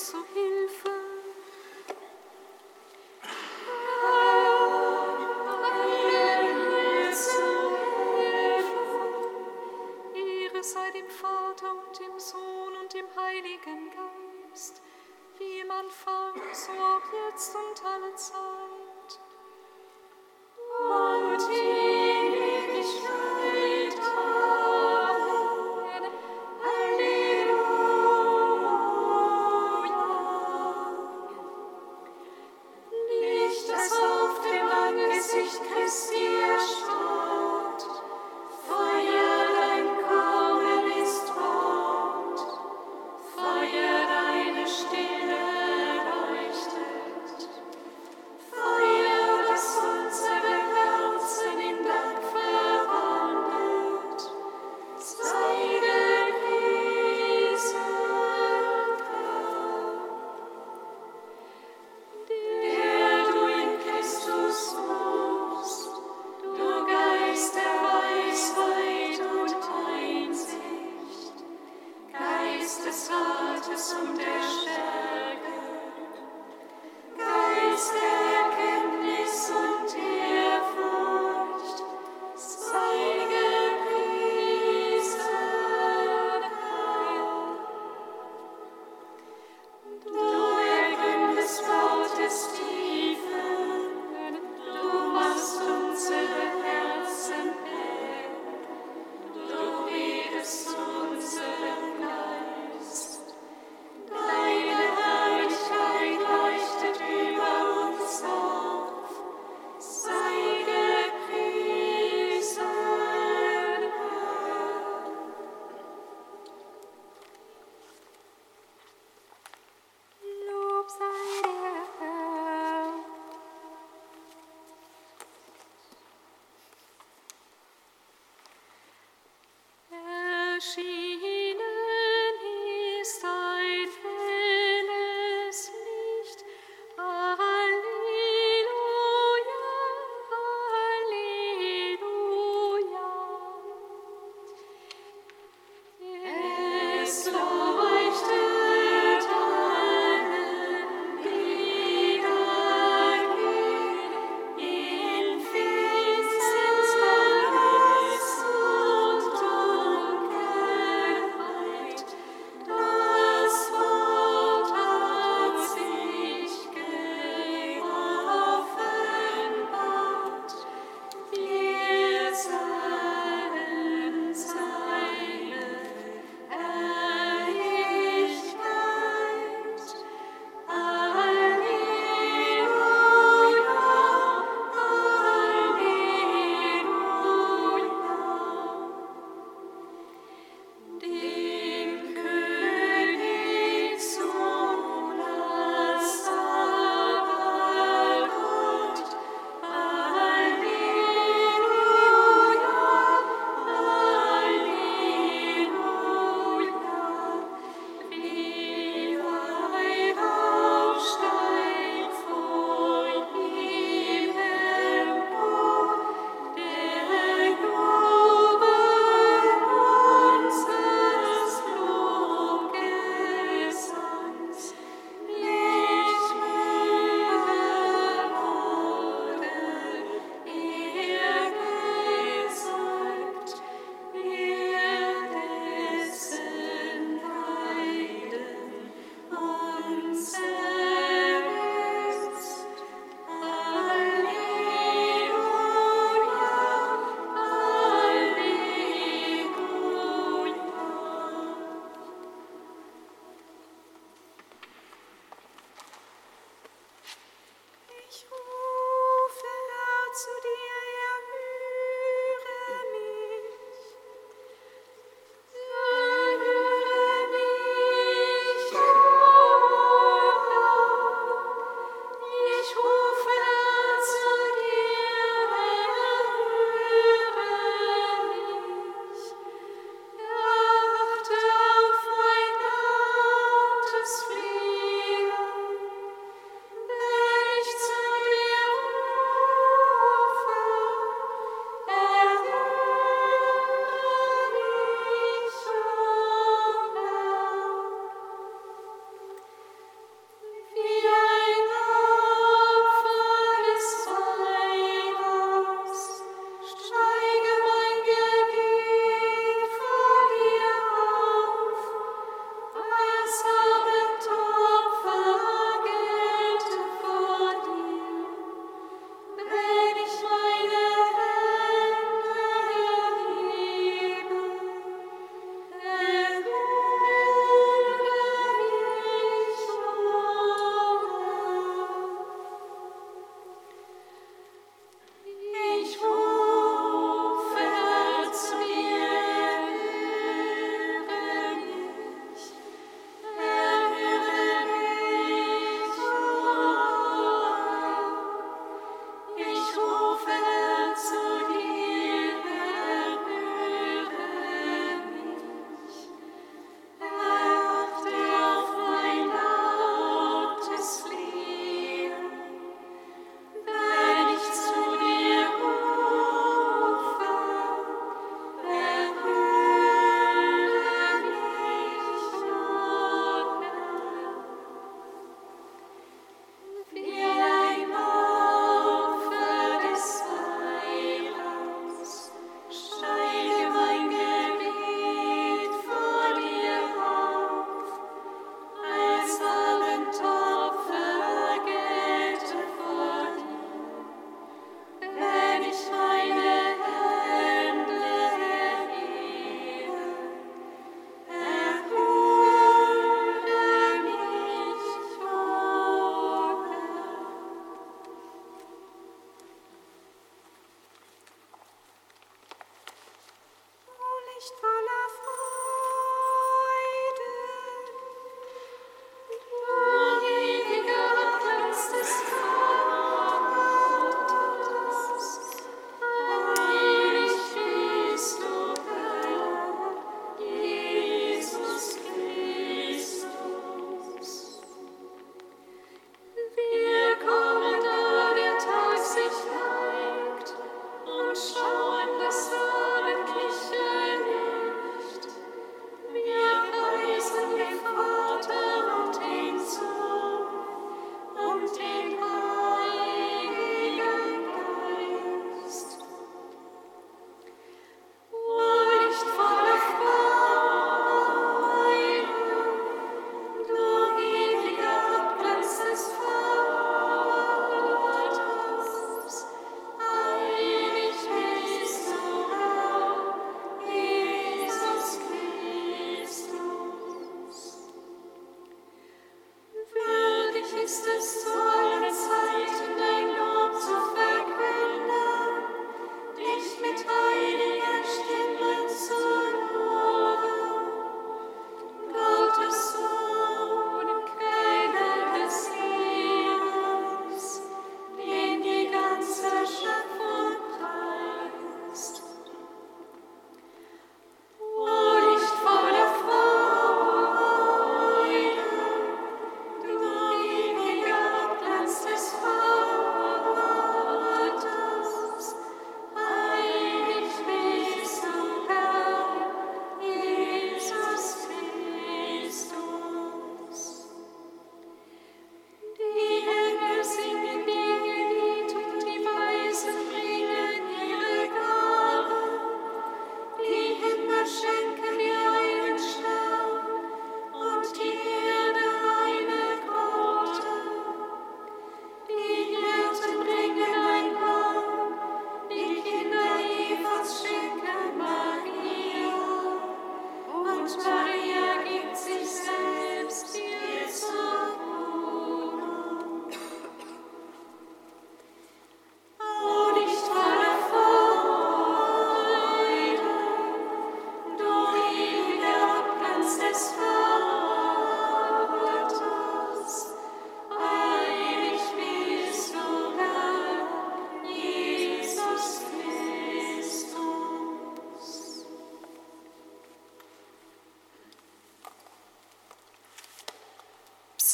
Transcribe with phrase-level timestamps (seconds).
[0.00, 0.49] zu Hilfe.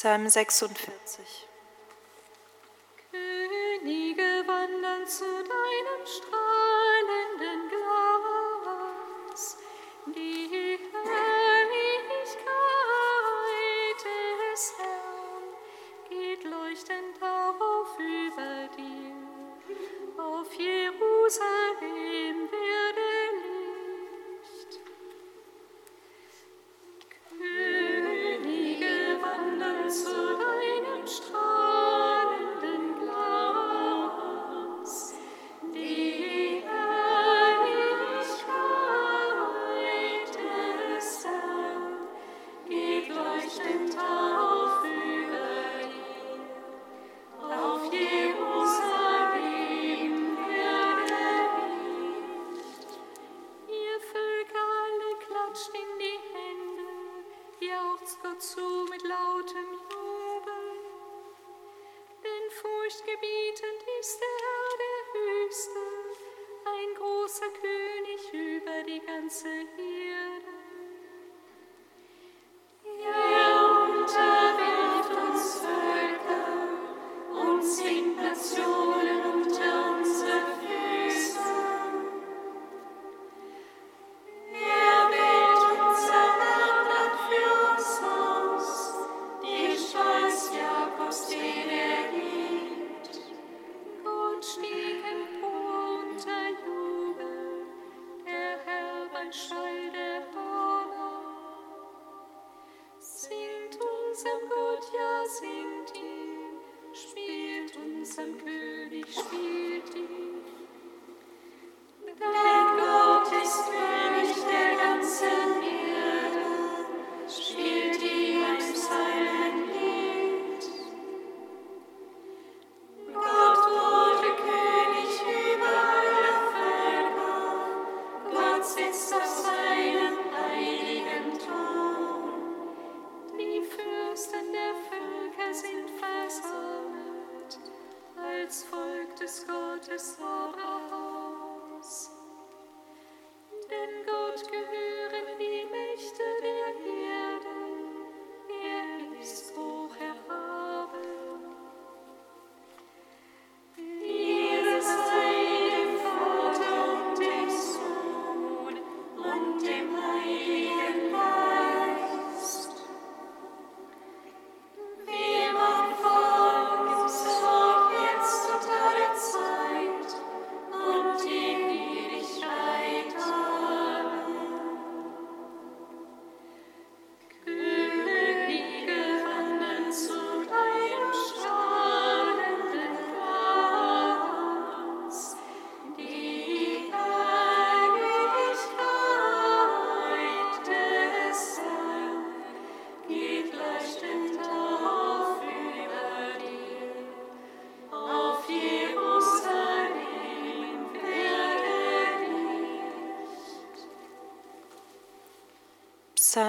[0.07, 1.47] Psalm 46.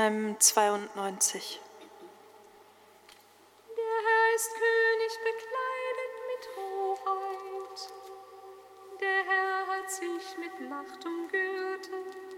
[0.08, 1.60] Psalm 92.
[3.76, 7.78] Der Herr ist König bekleidet mit Hoheit.
[9.00, 12.37] Der Herr hat sich mit Macht umgürtet.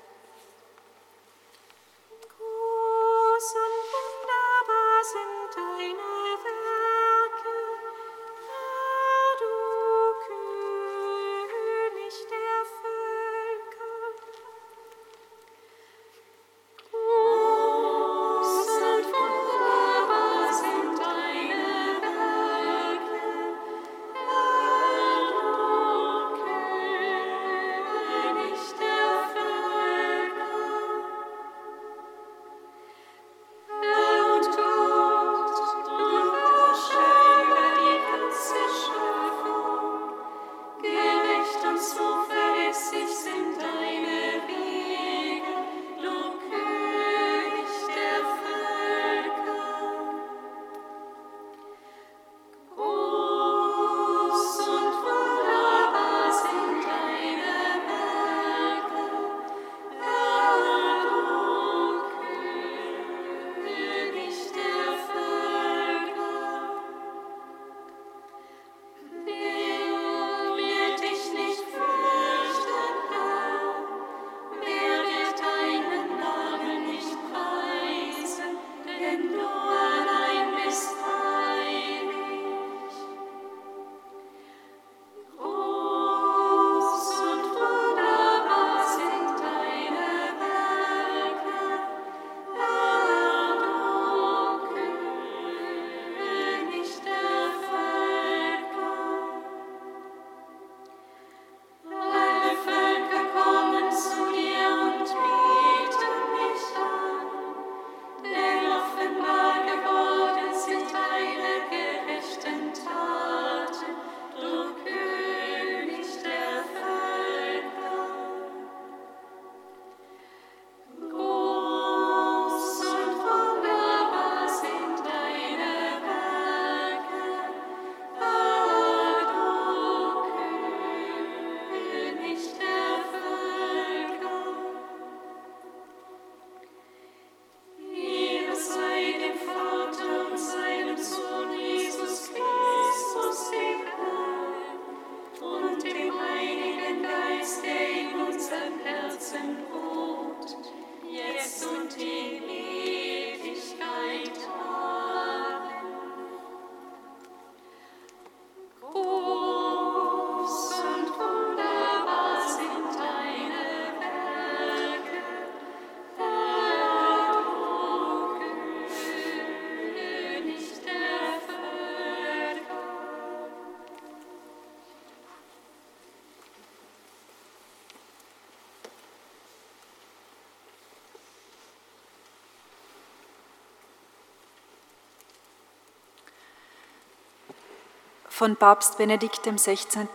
[188.41, 190.07] Von Papst Benedikt XVI.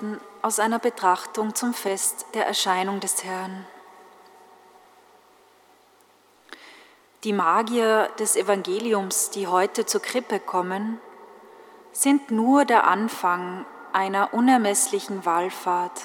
[0.43, 3.65] aus einer Betrachtung zum Fest der Erscheinung des Herrn.
[7.23, 10.99] Die Magier des Evangeliums, die heute zur Krippe kommen,
[11.93, 16.03] sind nur der Anfang einer unermesslichen Wallfahrt,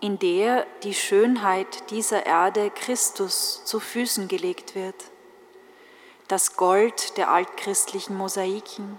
[0.00, 5.12] in der die Schönheit dieser Erde Christus zu Füßen gelegt wird.
[6.26, 8.98] Das Gold der altchristlichen Mosaiken,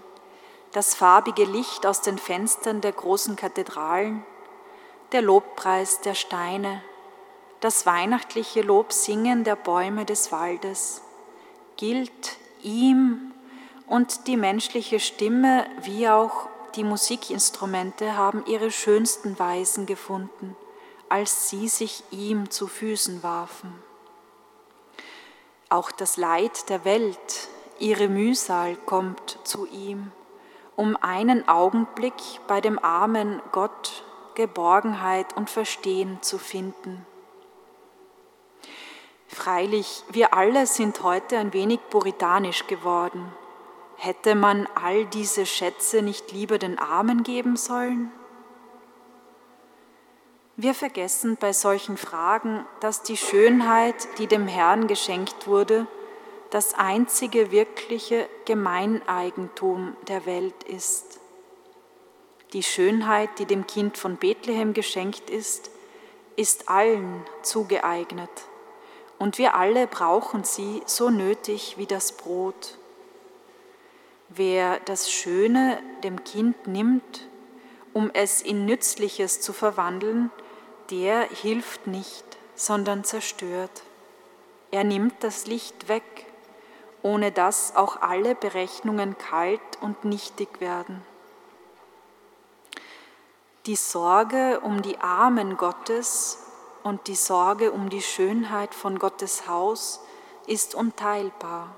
[0.72, 4.24] das farbige Licht aus den Fenstern der großen Kathedralen,
[5.12, 6.82] der Lobpreis der Steine,
[7.60, 11.02] das weihnachtliche Lobsingen der Bäume des Waldes
[11.76, 13.32] gilt ihm
[13.86, 20.56] und die menschliche Stimme wie auch die Musikinstrumente haben ihre schönsten Weisen gefunden,
[21.08, 23.74] als sie sich ihm zu Füßen warfen.
[25.68, 30.12] Auch das Leid der Welt, ihre Mühsal kommt zu ihm,
[30.80, 32.14] um einen Augenblick
[32.48, 34.02] bei dem armen Gott
[34.34, 37.04] Geborgenheit und Verstehen zu finden.
[39.28, 43.30] Freilich, wir alle sind heute ein wenig puritanisch geworden.
[43.96, 48.10] Hätte man all diese Schätze nicht lieber den Armen geben sollen?
[50.56, 55.86] Wir vergessen bei solchen Fragen, dass die Schönheit, die dem Herrn geschenkt wurde,
[56.50, 61.20] das einzige wirkliche Gemeineigentum der Welt ist.
[62.52, 65.70] Die Schönheit, die dem Kind von Bethlehem geschenkt ist,
[66.36, 68.30] ist allen zugeeignet
[69.18, 72.78] und wir alle brauchen sie so nötig wie das Brot.
[74.28, 77.30] Wer das Schöne dem Kind nimmt
[77.92, 80.30] um es in Nützliches zu verwandeln,
[80.90, 83.82] der hilft nicht, sondern zerstört.
[84.70, 86.26] Er nimmt das Licht weg,
[87.02, 91.02] ohne dass auch alle Berechnungen kalt und nichtig werden.
[93.66, 96.38] Die Sorge um die Armen Gottes
[96.82, 100.00] und die Sorge um die Schönheit von Gottes Haus
[100.46, 101.74] ist unteilbar.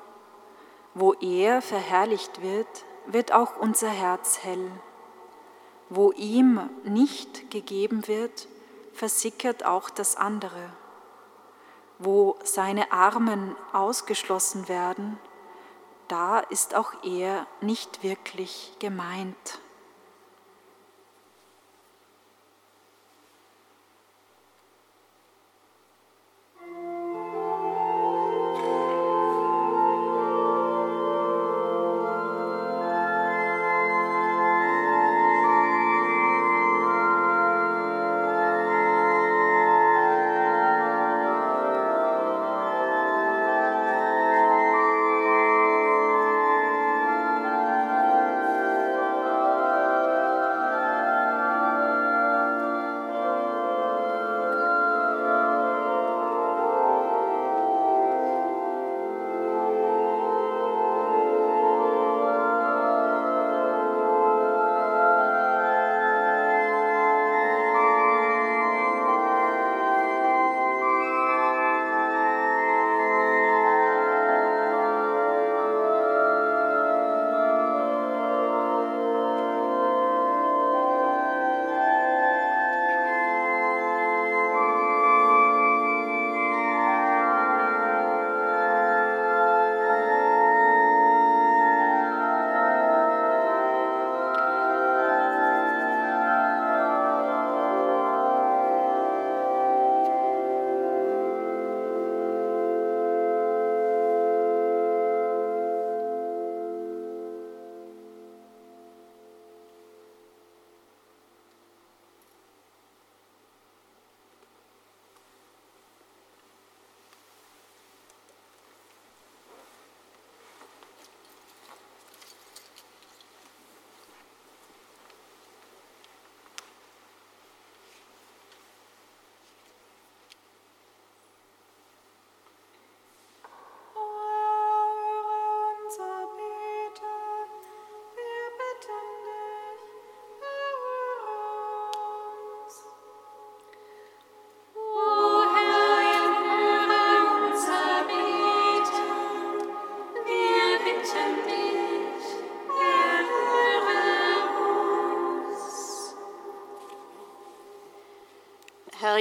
[0.94, 4.70] Wo er verherrlicht wird, wird auch unser Herz hell.
[5.88, 8.46] Wo ihm nicht gegeben wird,
[8.92, 10.70] versickert auch das andere.
[12.04, 15.18] Wo seine Armen ausgeschlossen werden,
[16.08, 19.61] da ist auch er nicht wirklich gemeint.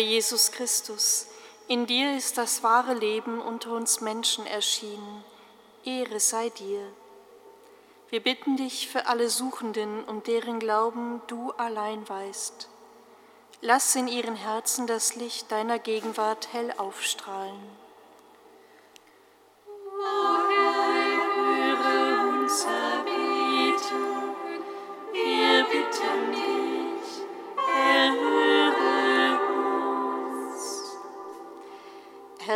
[0.01, 1.27] Jesus Christus,
[1.67, 5.23] in dir ist das wahre Leben unter uns Menschen erschienen.
[5.85, 6.81] Ehre sei dir.
[8.09, 12.67] Wir bitten dich für alle Suchenden, um deren Glauben du allein weißt.
[13.61, 17.61] Lass in ihren Herzen das Licht deiner Gegenwart hell aufstrahlen.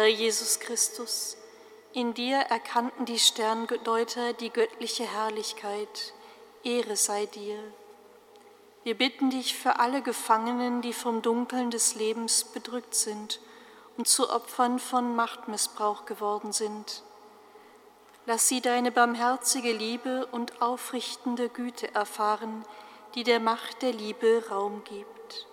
[0.06, 1.36] Herr Jesus Christus,
[1.92, 6.14] in dir erkannten die Sterndeuter die göttliche Herrlichkeit.
[6.64, 7.58] Ehre sei dir.
[8.84, 13.40] Wir bitten dich für alle Gefangenen, die vom Dunkeln des Lebens bedrückt sind
[13.98, 17.02] und zu Opfern von Machtmissbrauch geworden sind.
[18.28, 22.64] Lass sie deine barmherzige Liebe und aufrichtende Güte erfahren,
[23.16, 25.48] die der Macht der Liebe Raum gibt.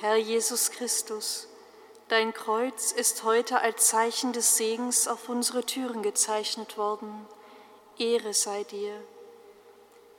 [0.00, 1.48] Herr Jesus Christus,
[2.08, 7.26] dein Kreuz ist heute als Zeichen des Segens auf unsere Türen gezeichnet worden.
[7.96, 9.00] Ehre sei dir.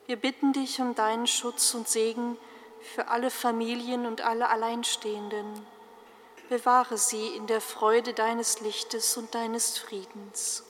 [0.07, 2.35] Wir bitten dich um deinen Schutz und Segen
[2.81, 5.74] für alle Familien und alle Alleinstehenden.
[6.49, 10.64] Bewahre sie in der Freude deines Lichtes und deines Friedens.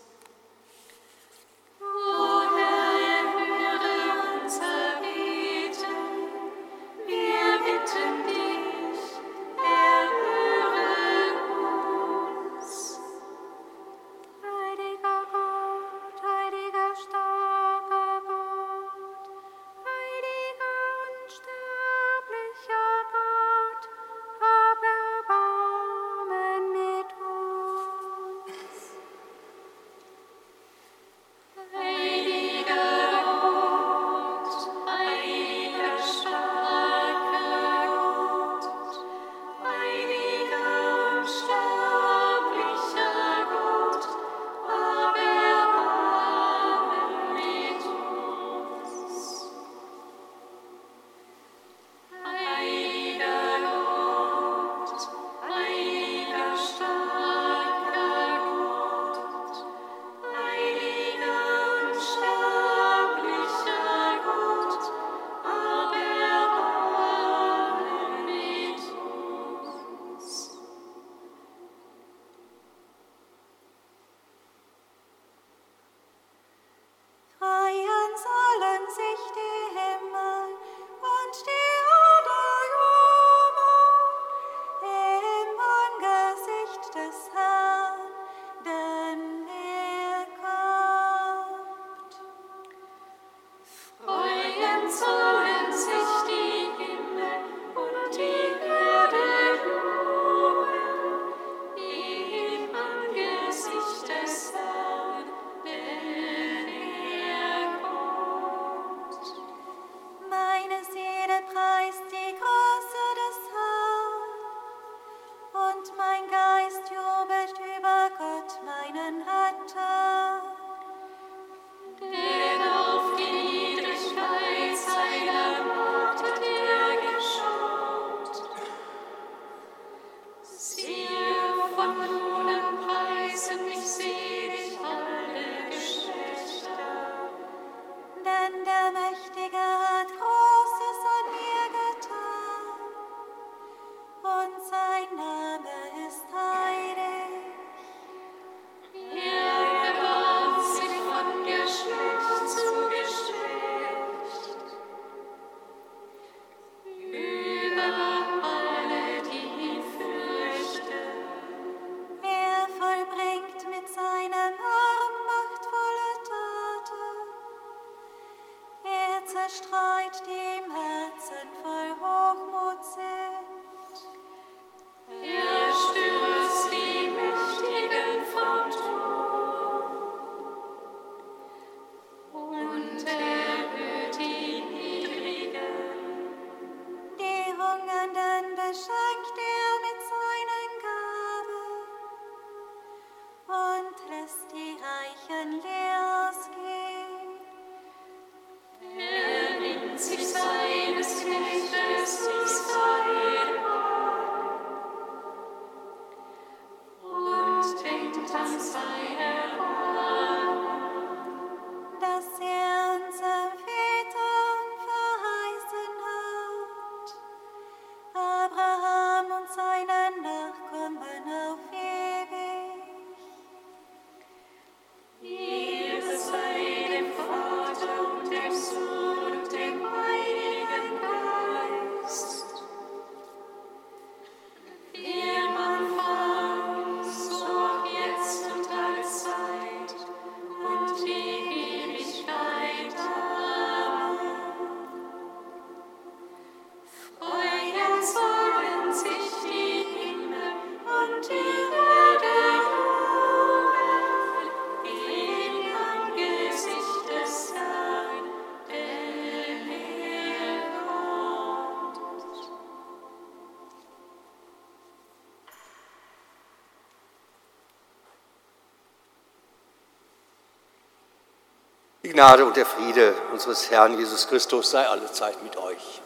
[272.15, 276.01] Gnade und der Friede unseres Herrn Jesus Christus sei alle Zeit mit euch.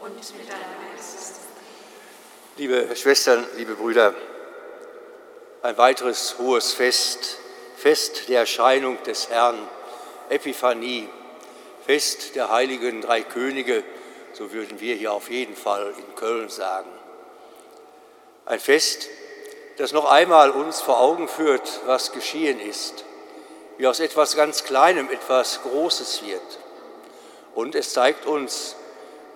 [0.00, 0.60] Und mit deinem
[0.92, 1.36] Geist.
[2.56, 4.12] Liebe Schwestern, liebe Brüder,
[5.62, 7.38] ein weiteres hohes Fest,
[7.76, 9.56] Fest der Erscheinung des Herrn,
[10.30, 11.08] Epiphanie,
[11.86, 13.84] Fest der heiligen drei Könige,
[14.32, 16.90] so würden wir hier auf jeden Fall in Köln sagen.
[18.46, 19.06] Ein Fest,
[19.76, 23.04] das noch einmal uns vor Augen führt, was geschehen ist
[23.82, 26.58] wie aus etwas ganz Kleinem etwas Großes wird.
[27.56, 28.76] Und es zeigt uns,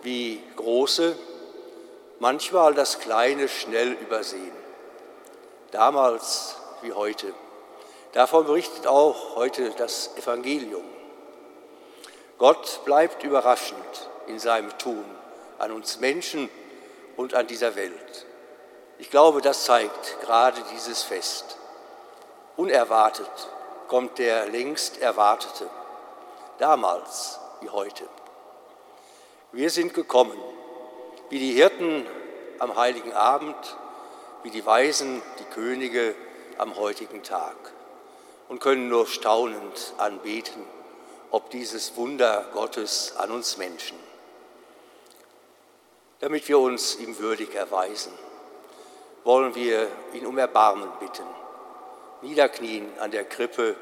[0.02, 1.18] wie Große
[2.20, 4.52] manchmal das Kleine schnell übersehen.
[5.72, 7.35] Damals wie heute.
[8.12, 10.85] Davon berichtet auch heute das Evangelium.
[12.38, 15.04] Gott bleibt überraschend in seinem Tun
[15.59, 16.48] an uns Menschen
[17.16, 18.26] und an dieser Welt.
[18.98, 21.59] Ich glaube, das zeigt gerade dieses Fest.
[22.56, 23.48] Unerwartet
[23.88, 25.68] kommt der längst Erwartete,
[26.59, 28.09] damals wie heute.
[29.53, 30.38] Wir sind gekommen,
[31.31, 32.07] wie die Hirten
[32.59, 33.57] am heiligen Abend,
[34.42, 36.14] wie die Weisen, die Könige
[36.59, 37.57] am heutigen Tag.
[38.49, 40.64] Und können nur staunend anbeten,
[41.31, 43.99] ob dieses Wunder Gottes an uns Menschen,
[46.20, 48.12] damit wir uns ihm würdig erweisen,
[49.25, 51.25] wollen wir ihn um Erbarmen bitten
[52.26, 53.76] niederknien an der Krippe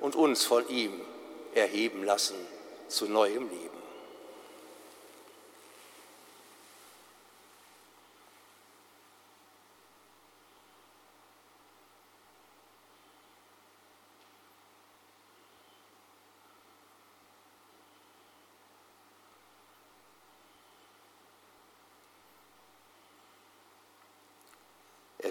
[0.00, 0.92] und uns von ihm
[1.54, 2.36] erheben lassen
[2.88, 3.77] zu neuem Leben.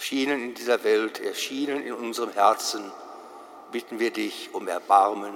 [0.08, 2.94] Erschienen in dieser Welt, erschienen in unserem Herzen,
[3.74, 5.36] bitten wir dich um Erbarmen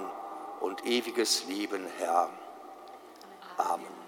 [0.62, 2.30] und ewiges Leben, Herr.
[3.58, 4.01] Amen.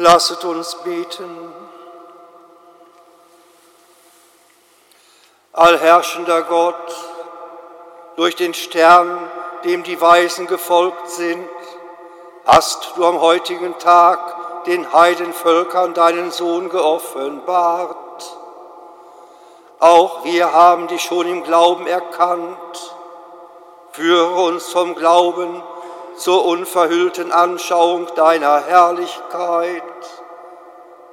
[0.00, 1.52] Lasset uns beten.
[5.52, 6.94] Allherrschender Gott,
[8.16, 9.30] durch den Stern,
[9.64, 11.46] dem die Weisen gefolgt sind,
[12.46, 18.24] hast du am heutigen Tag den Heidenvölkern deinen Sohn geoffenbart.
[19.80, 22.94] Auch wir haben dich schon im Glauben erkannt.
[23.92, 25.62] Führe uns vom Glauben
[26.20, 29.82] zur unverhüllten Anschauung deiner Herrlichkeit.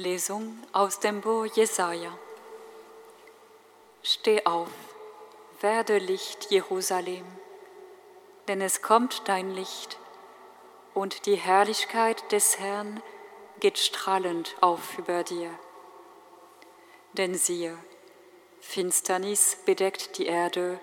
[0.00, 2.16] Lesung aus dem Buch Jesaja.
[4.02, 4.70] Steh auf,
[5.60, 7.26] werde Licht Jerusalem,
[8.48, 9.98] denn es kommt dein Licht
[10.94, 13.02] und die Herrlichkeit des Herrn
[13.60, 15.50] geht strahlend auf über dir.
[17.12, 17.76] Denn siehe,
[18.60, 20.80] Finsternis bedeckt die Erde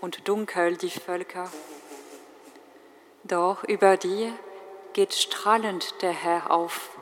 [0.00, 1.48] und dunkel die Völker.
[3.22, 4.36] Doch über dir
[4.94, 6.95] geht strahlend der Herr auf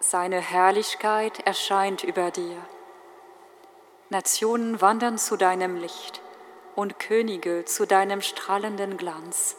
[0.00, 2.56] seine Herrlichkeit erscheint über dir.
[4.10, 6.20] Nationen wandern zu deinem Licht
[6.74, 9.56] und Könige zu deinem strahlenden Glanz.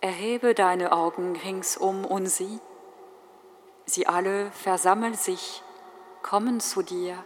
[0.00, 2.60] Erhebe deine Augen ringsum und sieh,
[3.86, 5.62] sie alle versammeln sich,
[6.22, 7.22] kommen zu dir.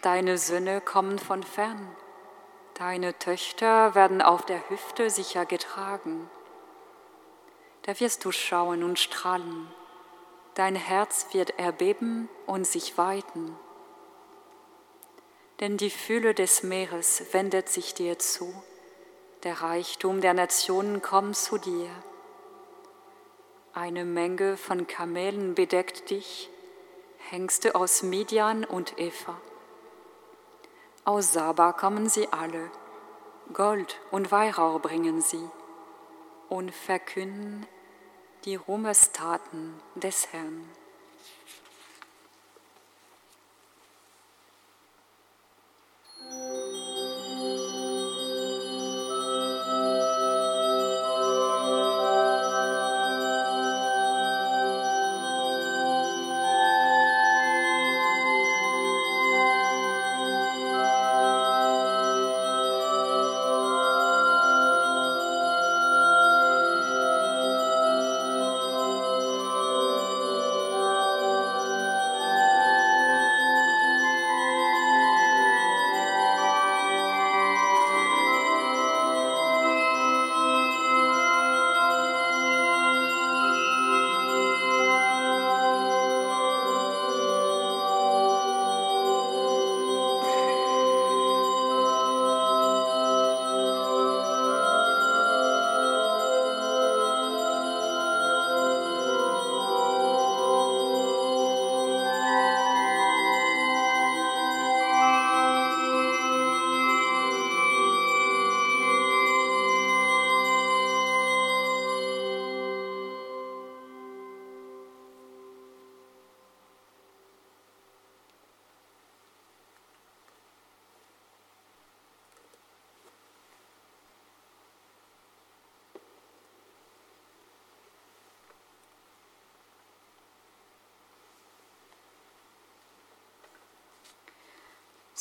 [0.00, 1.96] Deine Söhne kommen von fern,
[2.74, 6.30] deine Töchter werden auf der Hüfte sicher getragen
[7.82, 9.68] da wirst du schauen und strahlen.
[10.54, 13.56] Dein Herz wird erbeben und sich weiten.
[15.60, 18.52] Denn die Fülle des Meeres wendet sich dir zu,
[19.42, 21.88] der Reichtum der Nationen kommt zu dir.
[23.72, 26.50] Eine Menge von Kamelen bedeckt dich,
[27.30, 29.40] Hengste aus Midian und Eva.
[31.04, 32.70] Aus Saba kommen sie alle,
[33.52, 35.48] Gold und Weihrauch bringen sie
[36.52, 37.66] und verkünden
[38.44, 40.68] die Ruhmestaten des Herrn.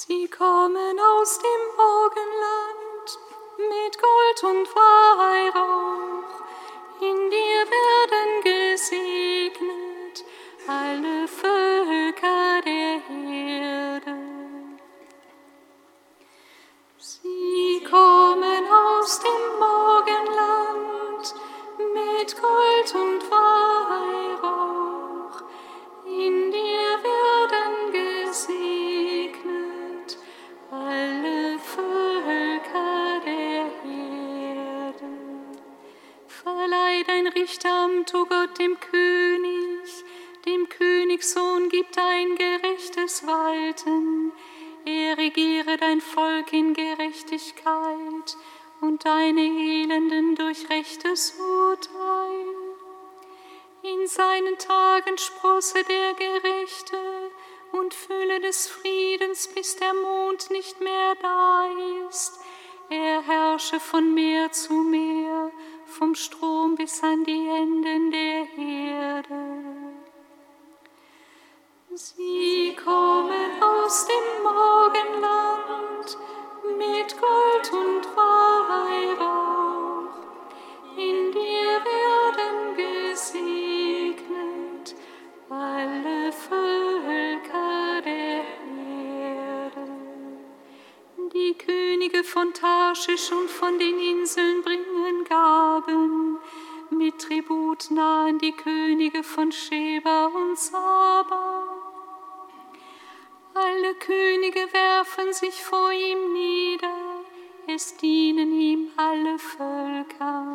[0.08, 3.20] Sie kommen aus dem Morgenland
[3.60, 6.21] mit Gold und Weihrauch.
[58.52, 61.68] Des Friedens, bis der Mond nicht mehr da
[62.10, 62.38] ist.
[62.90, 65.52] Er herrsche von Meer zu Meer,
[65.86, 69.64] vom Strom bis an die Enden der Erde.
[71.94, 76.18] Sie kommen aus dem Morgenland
[76.78, 80.12] mit Gold und Weihrauch.
[80.98, 84.96] In dir werden gesegnet
[85.50, 86.91] alle Völker
[91.42, 96.38] Die Könige von Tarschisch und von den Inseln bringen Gaben.
[96.92, 101.64] Mit Tribut nahen die Könige von Sheba und Saba.
[103.56, 107.24] Alle Könige werfen sich vor ihm nieder,
[107.68, 110.46] es dienen ihm alle Völker.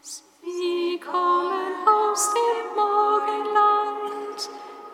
[0.00, 4.50] Sie kommen aus dem Morgenland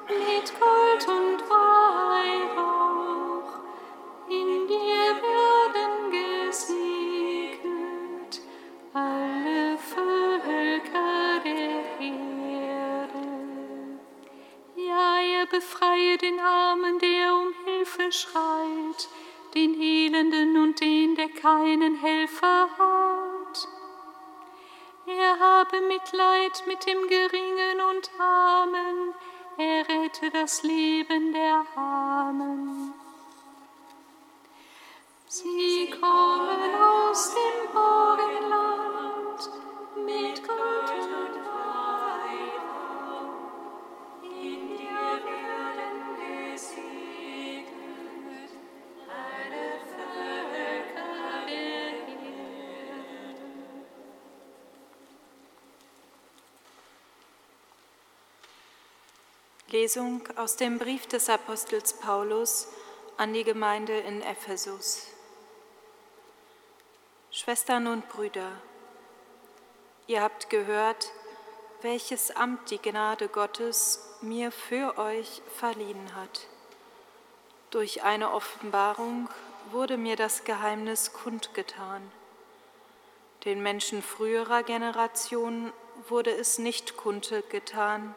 [0.09, 0.98] mit Gold
[18.13, 19.09] schreit,
[19.55, 23.69] den Elenden und den, der keinen Helfer hat.
[25.07, 29.15] Er habe Mitleid mit dem Geringen und Armen,
[29.57, 32.93] er rette das Leben der Armen.
[35.27, 39.51] Sie kommen aus dem Morgenland
[39.97, 41.38] mit Gold und
[59.81, 62.67] Lesung aus dem Brief des Apostels Paulus
[63.17, 65.07] an die Gemeinde in Ephesus.
[67.31, 68.51] Schwestern und Brüder,
[70.09, 71.13] ihr habt gehört,
[71.83, 76.49] welches Amt die Gnade Gottes mir für euch verliehen hat.
[77.71, 79.29] Durch eine Offenbarung
[79.71, 82.03] wurde mir das Geheimnis kundgetan.
[83.45, 85.73] Den Menschen früherer Generationen
[86.09, 88.17] wurde es nicht kundgetan,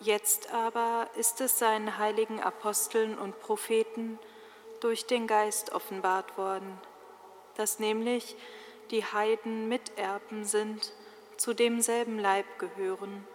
[0.00, 4.18] Jetzt aber ist es seinen heiligen Aposteln und Propheten
[4.80, 6.78] durch den Geist offenbart worden,
[7.56, 8.36] dass nämlich
[8.90, 10.92] die Heiden Miterben sind,
[11.36, 13.26] zu demselben Leib gehören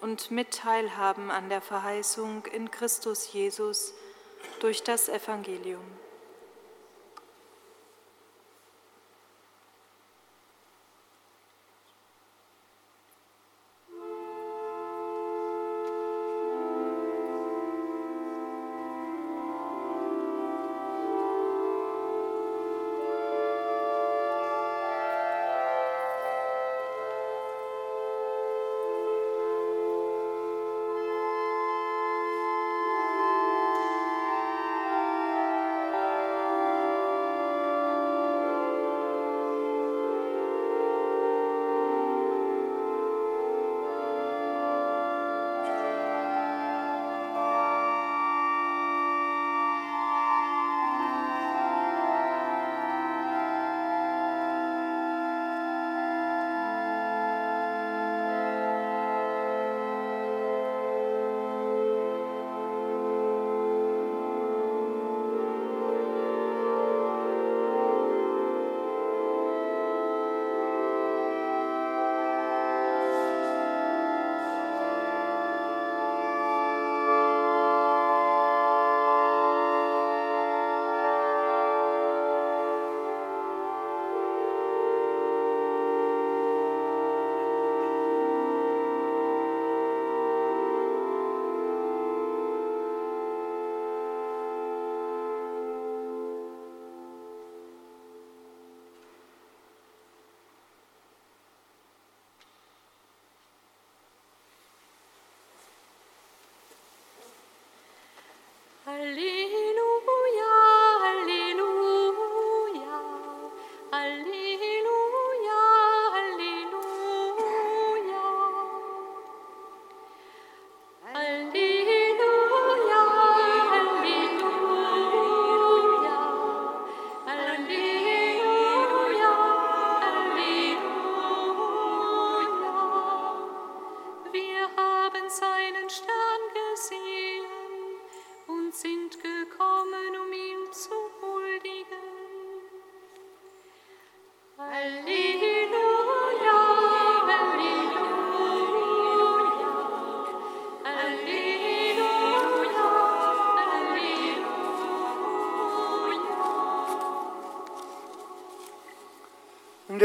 [0.00, 3.94] und mitteilhaben an der Verheißung in Christus Jesus
[4.60, 5.84] durch das Evangelium.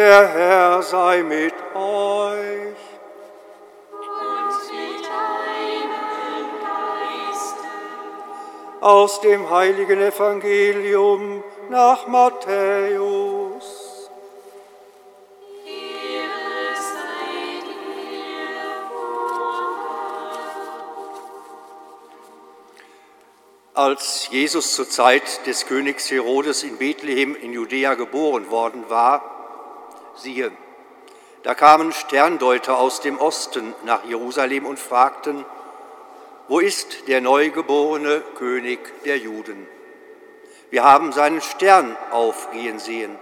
[0.02, 2.76] Der Herr sei mit euch.
[8.80, 14.10] Aus dem heiligen Evangelium nach Matthäus.
[23.76, 29.31] Als Jesus zur Zeit des Königs Herodes in Bethlehem in Judäa geboren worden war,
[30.22, 30.52] siehe,
[31.44, 35.46] da kamen Sterndeuter aus dem Osten nach Jerusalem und fragten,
[36.48, 39.68] wo ist der neugeborene König der Juden?
[40.70, 43.18] Wir haben seinen Stern aufgehen sehen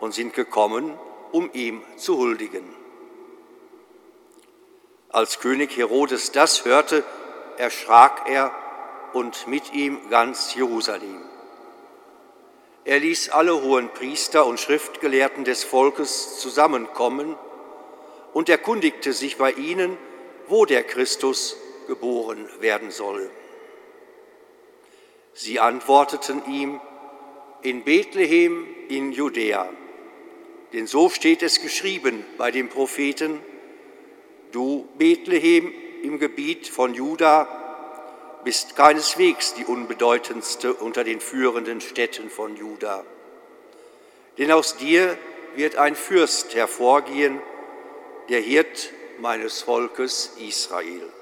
[0.00, 0.98] und sind gekommen,
[1.32, 2.64] um ihm zu huldigen.
[5.08, 7.02] Als König Herodes das hörte,
[7.56, 8.52] erschrak er
[9.12, 11.27] und mit ihm ganz Jerusalem.
[12.88, 17.36] Er ließ alle hohen Priester und Schriftgelehrten des Volkes zusammenkommen
[18.32, 19.98] und erkundigte sich bei ihnen,
[20.46, 23.30] wo der Christus geboren werden soll.
[25.34, 26.80] Sie antworteten ihm,
[27.60, 29.68] in Bethlehem in Judäa,
[30.72, 33.42] denn so steht es geschrieben bei dem Propheten,
[34.50, 37.67] du Bethlehem im Gebiet von Juda
[38.48, 43.04] bist keineswegs die unbedeutendste unter den führenden Städten von Juda.
[44.38, 45.18] Denn aus dir
[45.54, 47.42] wird ein Fürst hervorgehen,
[48.30, 51.12] der Hirt meines Volkes Israel.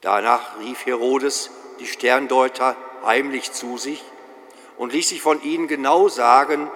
[0.00, 4.02] Danach rief Herodes die Sterndeuter heimlich zu sich
[4.78, 6.68] und ließ sich von ihnen genau sagen,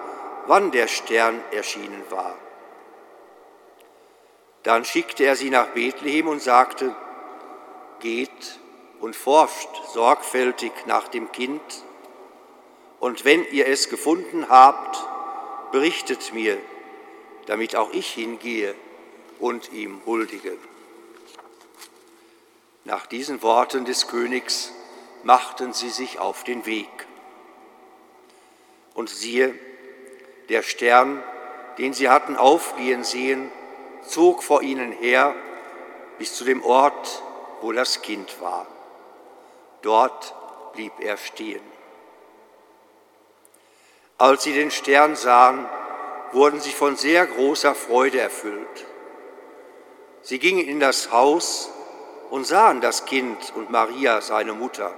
[0.47, 2.37] wann der Stern erschienen war.
[4.63, 6.95] Dann schickte er sie nach Bethlehem und sagte,
[8.01, 8.59] geht
[8.99, 11.61] und forscht sorgfältig nach dem Kind,
[12.99, 15.03] und wenn ihr es gefunden habt,
[15.71, 16.59] berichtet mir,
[17.47, 18.75] damit auch ich hingehe
[19.39, 20.55] und ihm huldige.
[22.83, 24.71] Nach diesen Worten des Königs
[25.23, 26.89] machten sie sich auf den Weg.
[28.93, 29.57] Und siehe,
[30.49, 31.23] der Stern,
[31.79, 33.49] den sie hatten aufgehen sehen,
[34.05, 35.33] zog vor ihnen her
[36.19, 37.23] bis zu dem Ort,
[37.61, 38.67] wo das Kind war.
[39.81, 40.35] Dort
[40.73, 41.63] blieb er stehen.
[44.17, 45.67] Als sie den Stern sahen,
[46.31, 48.85] wurden sie von sehr großer Freude erfüllt.
[50.21, 51.71] Sie gingen in das Haus
[52.29, 54.93] und sahen das Kind und Maria, seine Mutter.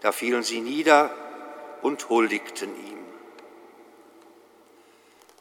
[0.00, 1.10] Da fielen sie nieder
[1.82, 2.98] und huldigten ihm.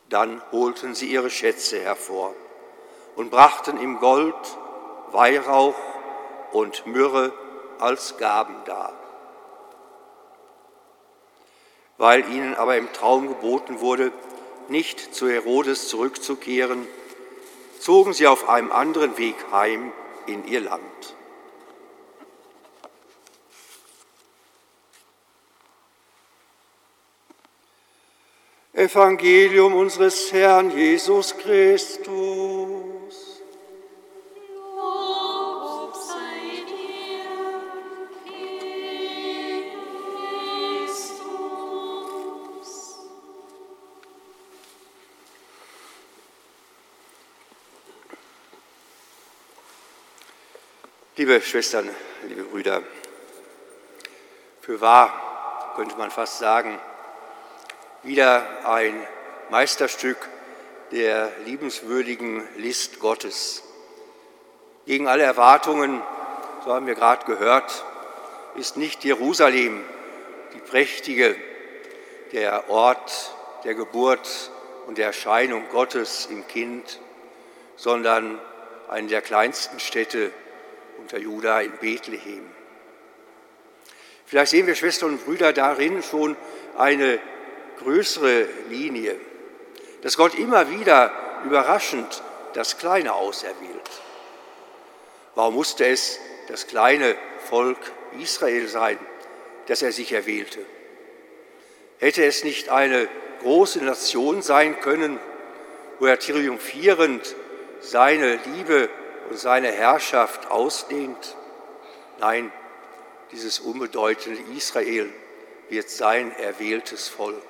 [0.09, 2.33] Dann holten sie ihre Schätze hervor
[3.15, 4.35] und brachten ihm Gold,
[5.11, 5.75] Weihrauch
[6.51, 7.33] und Myrrhe
[7.79, 8.93] als Gaben dar.
[11.97, 14.11] Weil ihnen aber im Traum geboten wurde,
[14.67, 16.87] nicht zu Herodes zurückzukehren,
[17.79, 19.91] zogen sie auf einem anderen Weg heim
[20.25, 20.81] in ihr Land.
[28.73, 32.86] Evangelium unseres Herrn Jesus Christus.
[51.27, 51.89] Liebe Schwestern,
[52.29, 52.83] liebe Brüder,
[54.61, 56.79] für wahr könnte man fast sagen,
[58.01, 58.95] wieder ein
[59.49, 60.15] Meisterstück
[60.93, 63.61] der liebenswürdigen List Gottes.
[64.85, 66.01] Gegen alle Erwartungen,
[66.63, 67.83] so haben wir gerade gehört,
[68.55, 69.83] ist nicht Jerusalem
[70.53, 71.35] die prächtige,
[72.31, 74.49] der Ort der Geburt
[74.85, 77.01] und der Erscheinung Gottes im Kind,
[77.75, 78.39] sondern
[78.87, 80.31] eine der kleinsten Städte
[81.07, 82.45] unter Juda in Bethlehem.
[84.25, 86.35] Vielleicht sehen wir Schwestern und Brüder darin schon
[86.77, 87.17] eine
[87.79, 89.15] größere Linie,
[90.01, 91.13] dass Gott immer wieder
[91.45, 92.21] überraschend
[92.55, 93.89] das Kleine auserwählt.
[95.33, 97.15] Warum musste es das kleine
[97.49, 97.79] Volk
[98.19, 98.99] Israel sein,
[99.67, 100.59] das er sich erwählte?
[101.99, 103.07] Hätte es nicht eine
[103.43, 105.21] große Nation sein können,
[105.99, 107.33] wo er triumphierend
[107.79, 108.89] seine Liebe
[109.29, 111.35] und seine Herrschaft ausdehnt?
[112.19, 112.51] Nein,
[113.31, 115.09] dieses unbedeutende Israel
[115.69, 117.43] wird sein erwähltes Volk.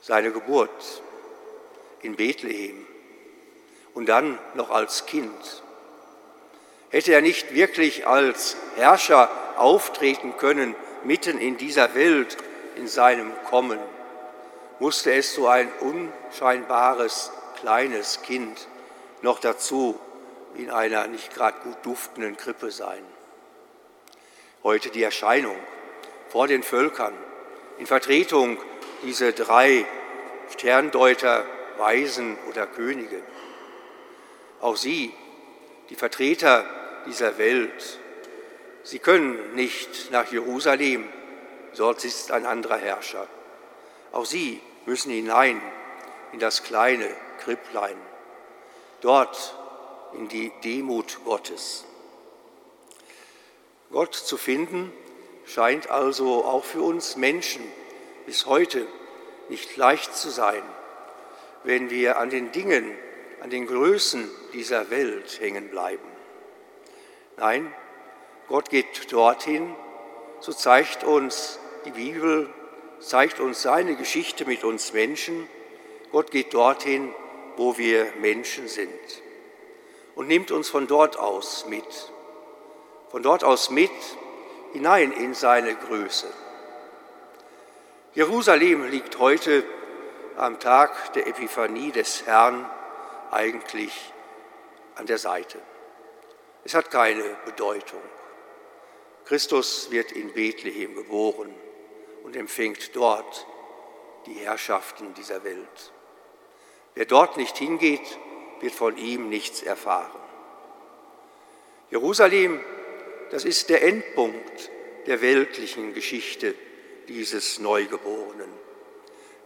[0.00, 1.02] Seine Geburt
[2.02, 2.86] in Bethlehem
[3.94, 5.62] und dann noch als Kind.
[6.90, 12.36] Hätte er nicht wirklich als Herrscher auftreten können, mitten in dieser Welt,
[12.76, 13.80] in seinem Kommen,
[14.78, 18.68] musste es so ein unscheinbares kleines Kind
[19.26, 19.98] noch dazu
[20.54, 23.02] in einer nicht gerade gut duftenden Krippe sein.
[24.62, 25.56] Heute die Erscheinung
[26.28, 27.12] vor den Völkern
[27.78, 28.56] in Vertretung
[29.02, 29.84] dieser drei
[30.52, 31.44] Sterndeuter,
[31.76, 33.20] Weisen oder Könige.
[34.60, 35.12] Auch sie,
[35.90, 36.64] die Vertreter
[37.06, 37.98] dieser Welt,
[38.84, 41.08] sie können nicht nach Jerusalem,
[41.76, 43.26] dort ist ein anderer Herrscher.
[44.12, 45.60] Auch sie müssen hinein
[46.32, 47.08] in das kleine
[47.40, 47.96] Kripplein,
[49.00, 49.54] dort
[50.14, 51.84] in die Demut Gottes.
[53.90, 54.92] Gott zu finden
[55.46, 57.62] scheint also auch für uns Menschen
[58.26, 58.86] bis heute
[59.48, 60.62] nicht leicht zu sein,
[61.62, 62.96] wenn wir an den Dingen,
[63.40, 66.08] an den Größen dieser Welt hängen bleiben.
[67.36, 67.72] Nein,
[68.48, 69.74] Gott geht dorthin,
[70.40, 72.52] so zeigt uns die Bibel,
[73.00, 75.48] zeigt uns seine Geschichte mit uns Menschen.
[76.12, 77.14] Gott geht dorthin,
[77.56, 79.22] wo wir Menschen sind
[80.14, 82.12] und nimmt uns von dort aus mit.
[83.10, 83.90] Von dort aus mit
[84.72, 86.26] hinein in seine Größe.
[88.14, 89.64] Jerusalem liegt heute
[90.36, 92.68] am Tag der Epiphanie des Herrn
[93.30, 94.12] eigentlich
[94.94, 95.58] an der Seite.
[96.64, 98.00] Es hat keine Bedeutung.
[99.24, 101.54] Christus wird in Bethlehem geboren
[102.24, 103.46] und empfängt dort
[104.26, 105.92] die Herrschaften dieser Welt.
[106.96, 108.18] Wer dort nicht hingeht,
[108.60, 110.18] wird von ihm nichts erfahren.
[111.90, 112.58] Jerusalem,
[113.30, 114.70] das ist der Endpunkt
[115.06, 116.54] der weltlichen Geschichte
[117.06, 118.50] dieses Neugeborenen.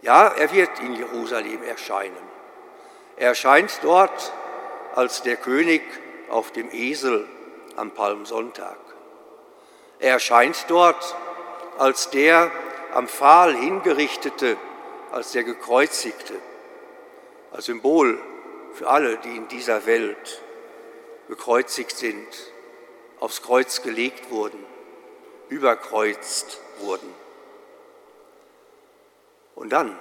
[0.01, 2.31] Ja, er wird in Jerusalem erscheinen.
[3.17, 4.33] Er erscheint dort
[4.95, 5.81] als der König
[6.29, 7.27] auf dem Esel
[7.75, 8.79] am Palmsonntag.
[9.99, 11.15] Er erscheint dort
[11.77, 12.49] als der
[12.93, 14.55] am Pfahl hingerichtete,
[15.11, 16.35] als der gekreuzigte,
[17.51, 18.19] als Symbol
[18.73, 20.41] für alle, die in dieser Welt
[21.27, 22.27] gekreuzigt sind,
[23.19, 24.63] aufs Kreuz gelegt wurden,
[25.49, 27.13] überkreuzt wurden.
[29.55, 29.97] Und dann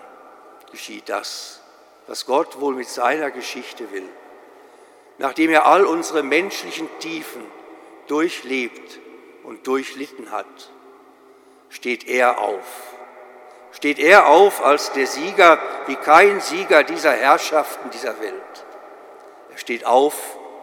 [0.70, 1.60] geschieht das,
[2.06, 4.08] was Gott wohl mit seiner Geschichte will
[5.20, 7.42] nachdem er all unsere menschlichen Tiefen
[8.06, 8.98] durchlebt
[9.44, 10.70] und durchlitten hat,
[11.68, 12.94] steht er auf.
[13.72, 18.66] Steht er auf als der Sieger, wie kein Sieger dieser Herrschaften dieser Welt.
[19.50, 20.14] Er steht auf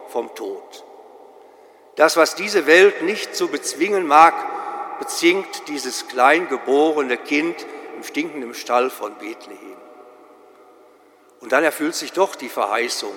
[0.08, 0.84] vom Tod.
[1.96, 4.34] Das, was diese Welt nicht zu bezwingen mag,
[4.98, 9.76] bezwingt dieses kleingeborene Kind im stinkenden Stall von Bethlehem.
[11.40, 13.14] Und dann erfüllt sich doch die Verheißung,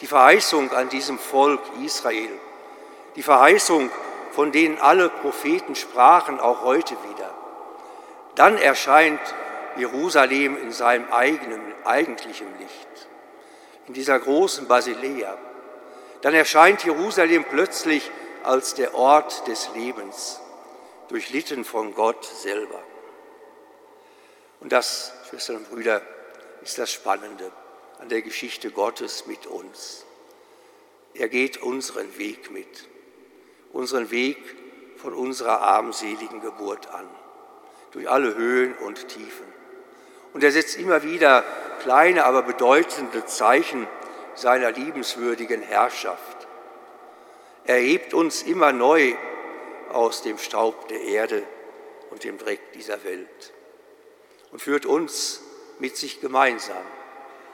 [0.00, 2.30] die Verheißung an diesem Volk Israel,
[3.16, 3.90] die Verheißung,
[4.32, 7.34] von denen alle Propheten sprachen, auch heute wieder.
[8.34, 9.20] Dann erscheint
[9.76, 13.08] Jerusalem in seinem eigenen, eigentlichen Licht,
[13.86, 15.36] in dieser großen Basilea.
[16.22, 18.10] Dann erscheint Jerusalem plötzlich
[18.42, 20.40] als der Ort des Lebens,
[21.08, 22.80] durchlitten von Gott selber.
[24.60, 26.02] Und das, Schwestern und Brüder,
[26.62, 27.50] ist das Spannende
[27.98, 30.04] an der Geschichte Gottes mit uns.
[31.14, 32.86] Er geht unseren Weg mit,
[33.72, 34.38] unseren Weg
[34.96, 37.08] von unserer armseligen Geburt an,
[37.92, 39.46] durch alle Höhen und Tiefen.
[40.32, 41.44] Und er setzt immer wieder
[41.82, 43.86] kleine, aber bedeutende Zeichen
[44.34, 46.46] seiner liebenswürdigen Herrschaft.
[47.64, 49.14] Er hebt uns immer neu
[49.92, 51.42] aus dem Staub der Erde
[52.10, 53.52] und dem Dreck dieser Welt
[54.52, 55.42] und führt uns
[55.78, 56.82] mit sich gemeinsam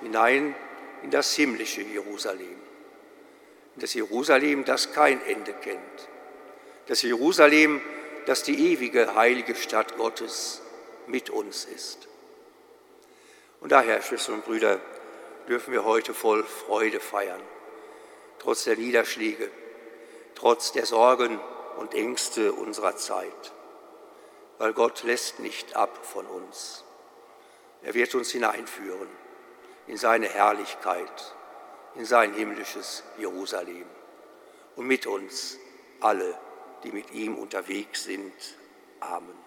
[0.01, 0.55] hinein
[1.03, 2.57] in das himmlische Jerusalem.
[3.75, 6.09] In das Jerusalem, das kein Ende kennt.
[6.87, 7.81] Das Jerusalem,
[8.27, 10.61] das die ewige heilige Stadt Gottes
[11.07, 12.09] mit uns ist.
[13.61, 14.81] Und daher, Schwestern und Brüder,
[15.49, 17.41] dürfen wir heute voll Freude feiern,
[18.39, 19.51] trotz der Niederschläge,
[20.35, 21.41] trotz der Sorgen
[21.79, 23.53] und Ängste unserer Zeit,
[24.59, 26.85] weil Gott lässt nicht ab von uns.
[27.83, 29.09] Er wird uns hineinführen
[29.87, 31.35] in seine Herrlichkeit,
[31.95, 33.87] in sein himmlisches Jerusalem
[34.75, 35.59] und mit uns
[36.01, 36.37] alle,
[36.87, 38.33] die mit ihm unterwegs sind.
[39.01, 39.46] Amen.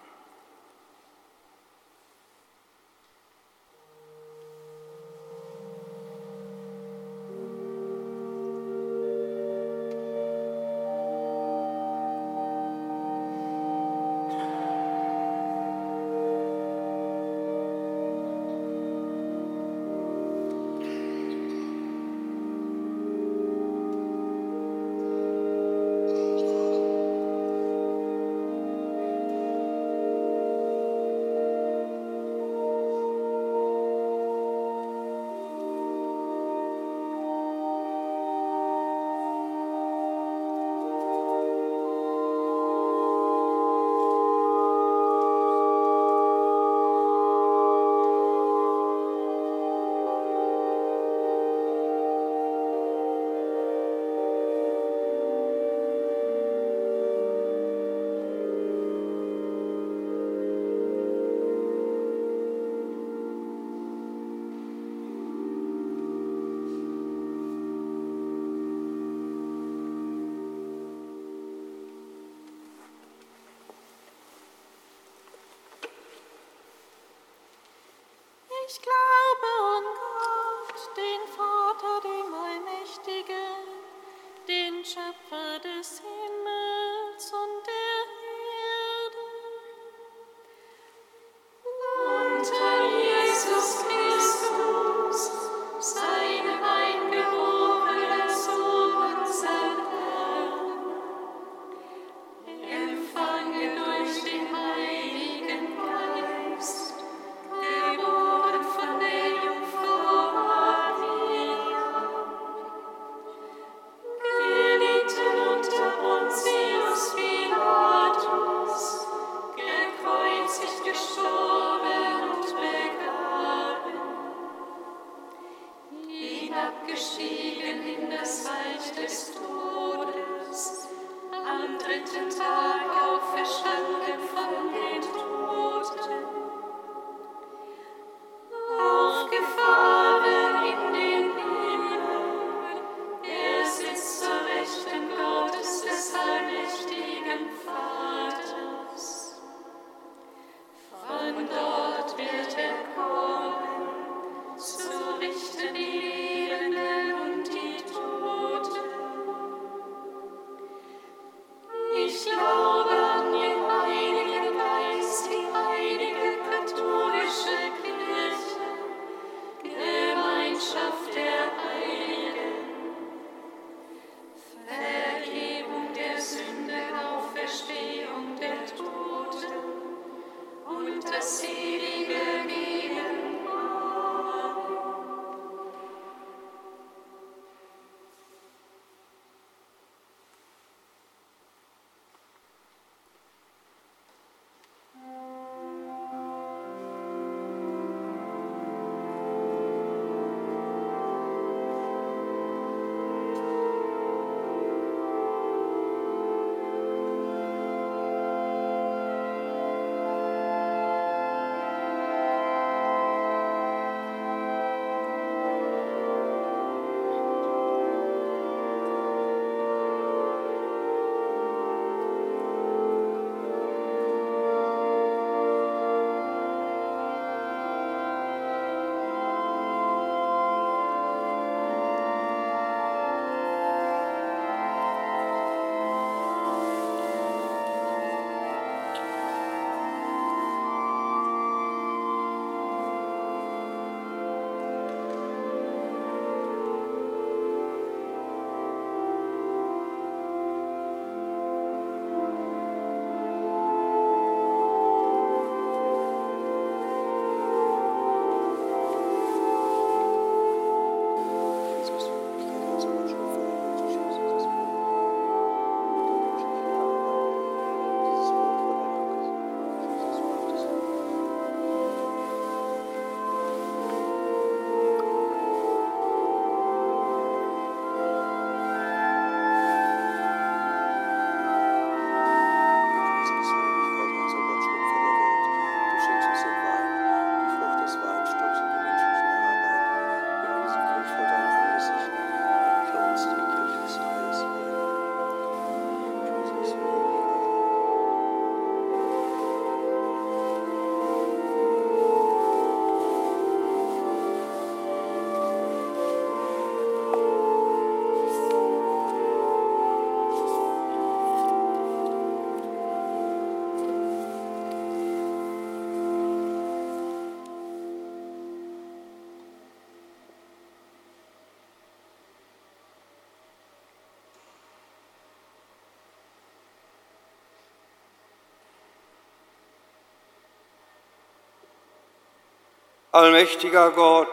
[333.12, 334.28] Allmächtiger Gott,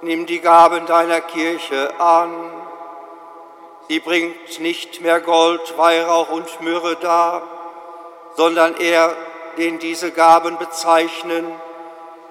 [0.00, 2.50] nimm die Gaben deiner Kirche an.
[3.88, 7.42] Sie bringt nicht mehr Gold, Weihrauch und Myrrhe dar,
[8.36, 9.14] sondern er,
[9.58, 11.44] den diese Gaben bezeichnen,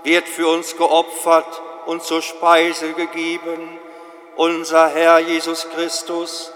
[0.03, 3.77] wird für uns geopfert und zur Speise gegeben,
[4.35, 6.51] unser Herr Jesus Christus,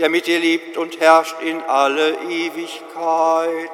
[0.00, 3.70] der mit dir liebt und herrscht in alle Ewigkeit.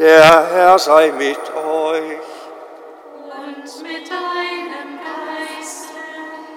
[0.00, 2.20] Der Herr sei mit euch.
[3.36, 5.92] Und mit deinem Geiste.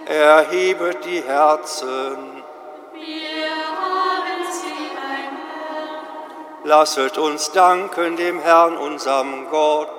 [0.06, 2.42] Erhebet die Herzen.
[2.94, 6.64] Wir haben sie beim Herrn.
[6.64, 9.90] Lasset uns danken dem Herrn, unserem Gott.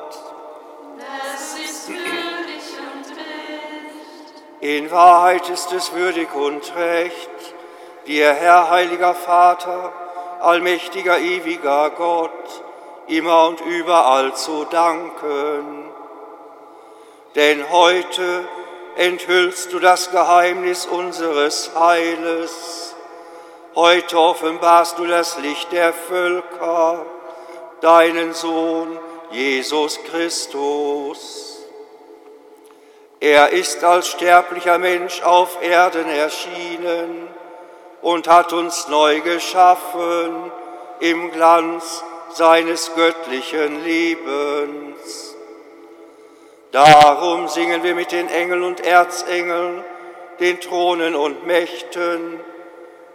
[1.35, 4.43] Es ist würdig und recht.
[4.61, 7.55] In Wahrheit ist es würdig und recht,
[8.07, 9.93] dir, Herr, heiliger Vater,
[10.41, 12.31] allmächtiger, ewiger Gott,
[13.09, 15.91] immer und überall zu danken.
[17.35, 18.45] Denn heute
[18.97, 22.95] enthüllst du das Geheimnis unseres Heiles.
[23.75, 27.05] Heute offenbarst du das Licht der Völker,
[27.81, 28.99] deinen Sohn
[29.31, 31.59] Jesus Christus.
[33.19, 37.29] Er ist als sterblicher Mensch auf Erden erschienen
[38.03, 40.53] und hat uns neu geschaffen
[41.01, 42.05] im Glanz
[42.35, 45.35] seines göttlichen Lebens.
[46.73, 49.85] Darum singen wir mit den Engeln und Erzengeln,
[50.41, 52.41] den Thronen und Mächten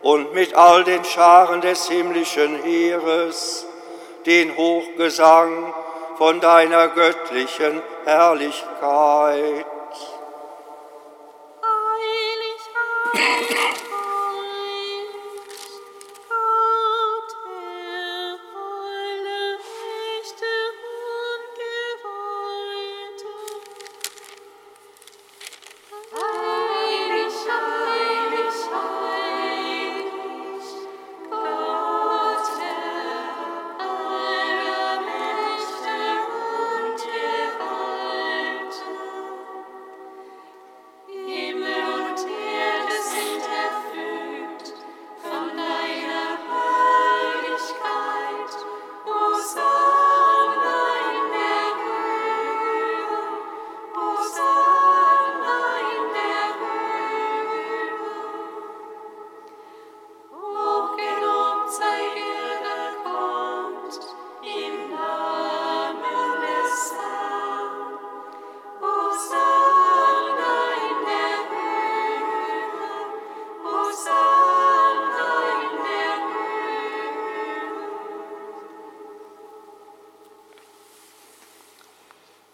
[0.01, 3.65] und mit all den Scharen des himmlischen Heeres
[4.25, 5.73] den Hochgesang
[6.17, 9.65] von deiner göttlichen Herrlichkeit.
[11.63, 12.61] Heilig,
[13.15, 13.68] heilig,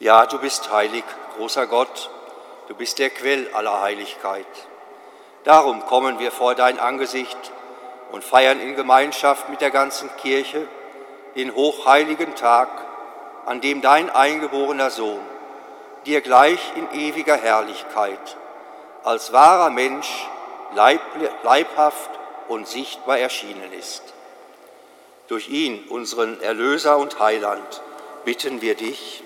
[0.06, 1.03] Ja, du bist heilig,
[1.36, 2.12] großer Gott,
[2.68, 4.45] du bist der Quell aller Heiligkeit.
[5.45, 7.51] Darum kommen wir vor dein Angesicht
[8.12, 10.68] und feiern in Gemeinschaft mit der ganzen Kirche
[11.36, 12.70] den hochheiligen Tag,
[13.47, 15.26] an dem dein eingeborener Sohn
[16.06, 18.38] dir gleich in ewiger Herrlichkeit
[19.03, 20.28] als wahrer Mensch
[20.76, 21.01] leib,
[21.41, 22.12] leibhaft
[22.47, 24.03] und sichtbar erschienen ist.
[25.30, 27.82] Durch ihn, unseren Erlöser und Heiland,
[28.24, 29.24] bitten wir dich,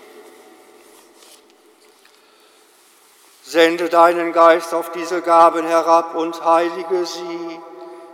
[3.49, 7.59] Sende deinen Geist auf diese Gaben herab und heilige sie,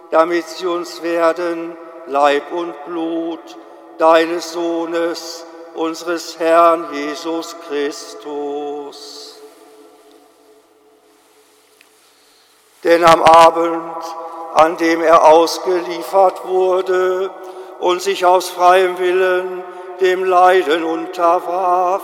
[0.09, 1.75] damit sie uns werden
[2.07, 3.57] Leib und Blut
[3.97, 9.37] deines Sohnes, unseres Herrn Jesus Christus.
[12.85, 14.05] Denn am Abend,
[14.53, 17.29] an dem er ausgeliefert wurde
[17.79, 19.65] und sich aus freiem Willen
[19.99, 22.03] dem Leiden unterwarf,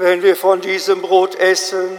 [0.00, 1.98] Wenn wir von diesem Brot essen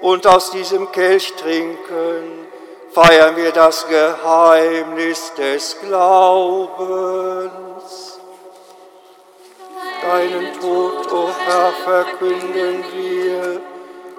[0.00, 2.46] und aus diesem Kelch trinken,
[2.92, 7.50] feiern wir das Geheimnis des Glaubens.
[10.00, 13.60] Deinen Tod, o oh Herr, verkünden wir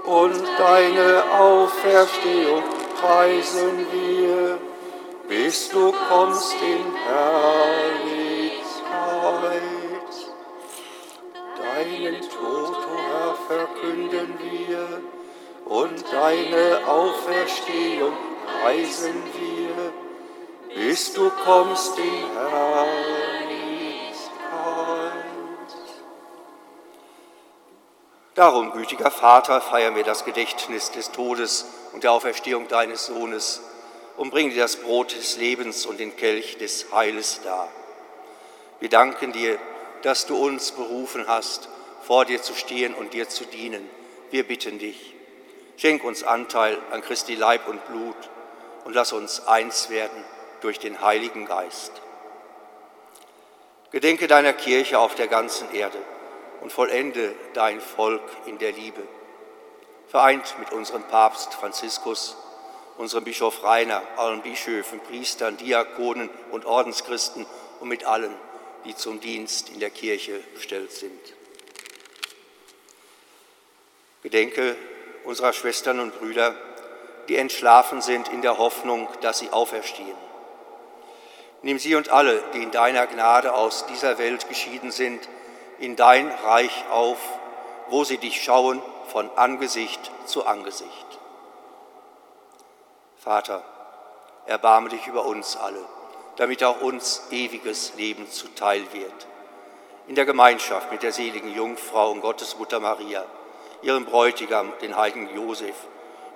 [0.03, 2.63] und deine Auferstehung
[2.99, 4.57] preisen wir,
[5.29, 8.61] bis du kommst in Herrlichkeit.
[11.57, 12.90] Deinen Tod,
[13.47, 15.01] verkünden wir
[15.65, 18.13] und deine Auferstehung
[18.61, 19.93] preisen wir,
[20.75, 23.01] bis du kommst in Herrlichkeit.
[28.33, 33.61] Darum, gütiger Vater, feiern wir das Gedächtnis des Todes und der Auferstehung deines Sohnes
[34.17, 37.67] und bringen dir das Brot des Lebens und den Kelch des Heiles dar.
[38.79, 39.59] Wir danken dir,
[40.01, 41.69] dass du uns berufen hast,
[42.03, 43.89] vor dir zu stehen und dir zu dienen.
[44.31, 45.13] Wir bitten dich,
[45.77, 48.15] schenk uns Anteil an Christi Leib und Blut
[48.85, 50.23] und lass uns eins werden
[50.61, 51.91] durch den Heiligen Geist.
[53.91, 55.97] Gedenke deiner Kirche auf der ganzen Erde
[56.61, 59.01] und vollende dein Volk in der Liebe.
[60.07, 62.37] Vereint mit unserem Papst Franziskus,
[62.97, 67.45] unserem Bischof Rainer, allen Bischöfen, Priestern, Diakonen und Ordenschristen
[67.79, 68.33] und mit allen,
[68.85, 71.19] die zum Dienst in der Kirche bestellt sind.
[74.21, 74.75] Gedenke
[75.23, 76.55] unserer Schwestern und Brüder,
[77.27, 80.17] die entschlafen sind in der Hoffnung, dass sie auferstehen.
[81.63, 85.27] Nimm sie und alle, die in deiner Gnade aus dieser Welt geschieden sind,
[85.79, 87.19] in dein Reich auf,
[87.89, 90.89] wo sie dich schauen von Angesicht zu Angesicht.
[93.17, 93.63] Vater,
[94.45, 95.83] erbarme dich über uns alle,
[96.37, 99.27] damit auch uns ewiges Leben zuteil wird.
[100.07, 103.25] In der Gemeinschaft mit der seligen Jungfrau und Gottesmutter Maria,
[103.81, 105.75] ihrem Bräutigam, den heiligen Josef,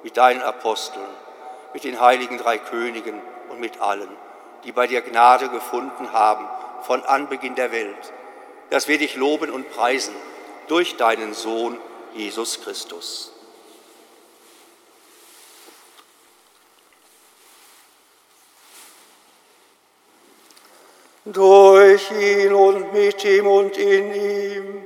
[0.03, 1.05] mit deinen Aposteln,
[1.73, 4.09] mit den heiligen drei Königen und mit allen,
[4.63, 6.47] die bei dir Gnade gefunden haben
[6.81, 8.13] von Anbeginn der Welt
[8.69, 10.15] dass wir dich loben und preisen
[10.67, 11.77] durch deinen Sohn
[12.13, 13.31] Jesus Christus.
[21.25, 24.85] Durch ihn und mit ihm und in ihm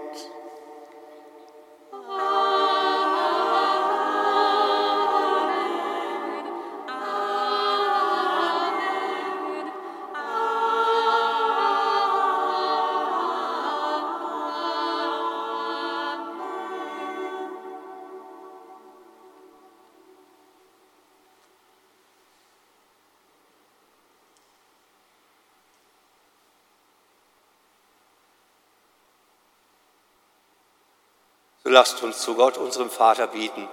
[31.71, 33.67] Lasst uns zu Gott, unserem Vater, bieten,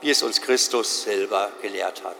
[0.00, 2.16] wie es uns Christus selber gelehrt hat.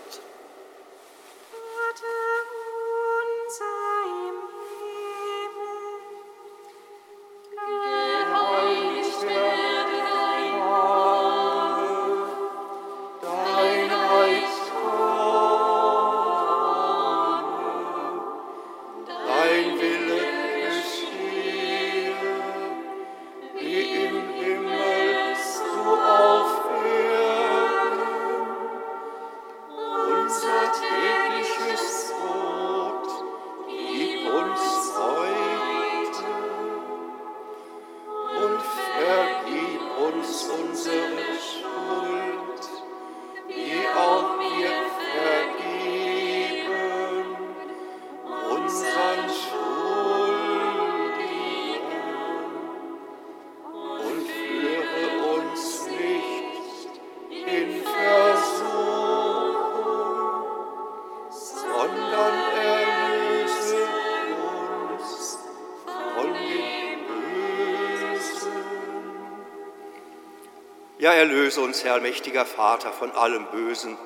[71.10, 73.98] Ja, erlöse uns, Herr mächtiger Vater, von allem Bösen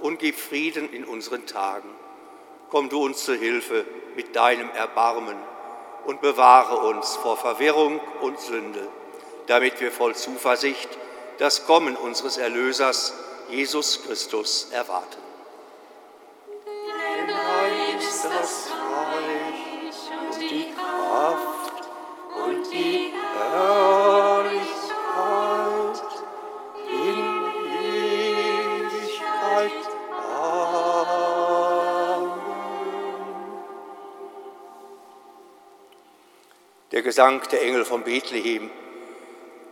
[0.00, 1.90] und gib Frieden in unseren Tagen.
[2.70, 3.84] Komm du uns zur Hilfe
[4.14, 5.36] mit deinem Erbarmen
[6.06, 8.88] und bewahre uns vor Verwirrung und Sünde,
[9.48, 10.88] damit wir voll Zuversicht
[11.36, 13.12] das Kommen unseres Erlösers,
[13.50, 15.25] Jesus Christus, erwarten.
[37.16, 38.70] Gesang der Engel von Bethlehem,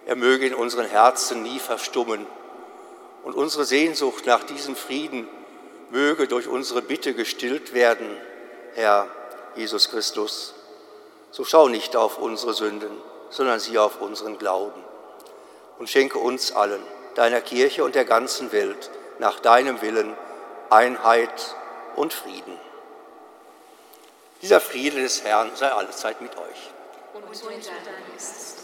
[0.07, 2.27] er möge in unseren Herzen nie verstummen
[3.23, 5.29] und unsere Sehnsucht nach diesem Frieden
[5.91, 8.16] möge durch unsere Bitte gestillt werden,
[8.77, 9.09] Herr
[9.57, 10.55] Jesus Christus.
[11.33, 12.97] So schau nicht auf unsere Sünden,
[13.29, 14.83] sondern sieh auf unseren Glauben
[15.79, 16.81] und schenke uns allen,
[17.15, 20.16] deiner Kirche und der ganzen Welt, nach deinem Willen
[20.71, 21.55] Einheit
[21.95, 22.59] und Frieden.
[24.41, 26.34] Dieser Friede des Herrn sei allezeit mit
[27.43, 27.43] euch.
[27.43, 28.64] Und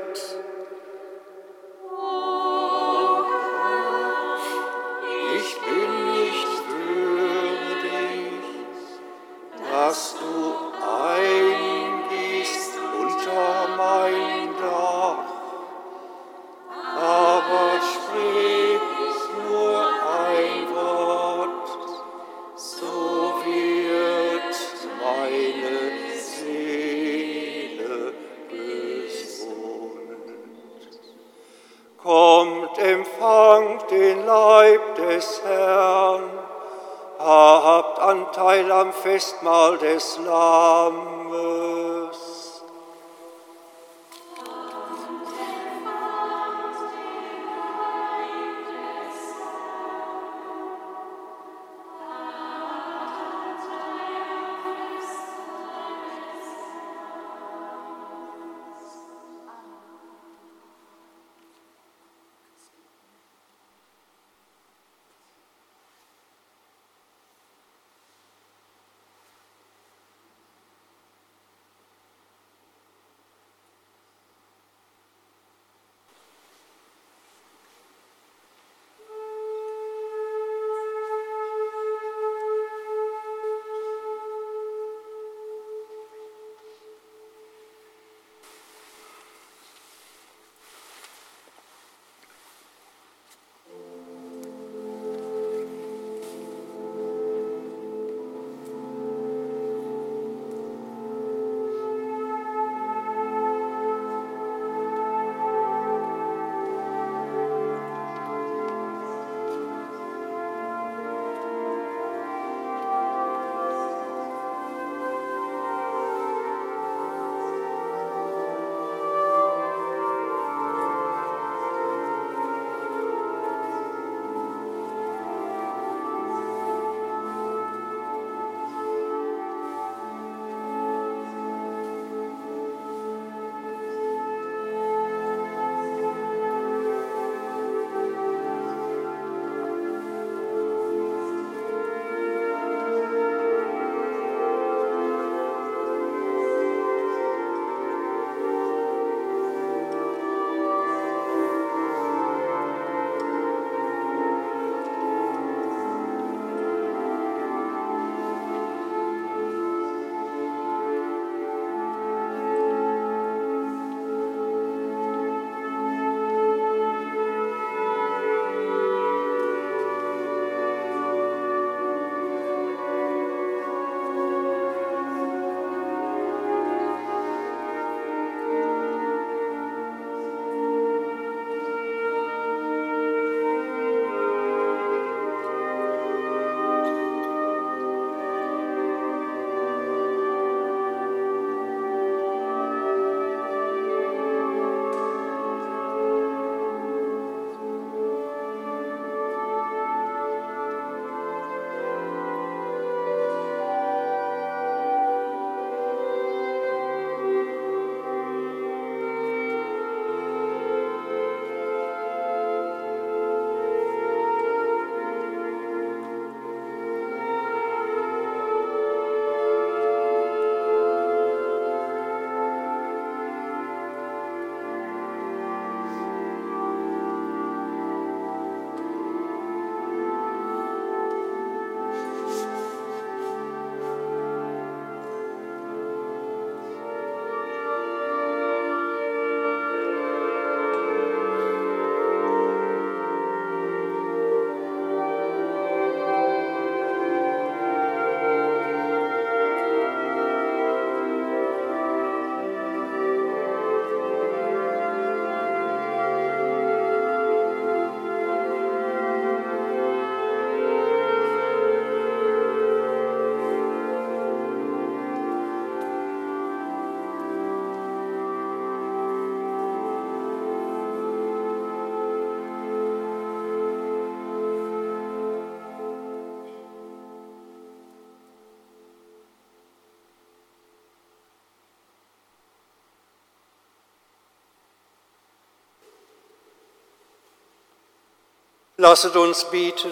[288.81, 289.91] Lasset uns bieten.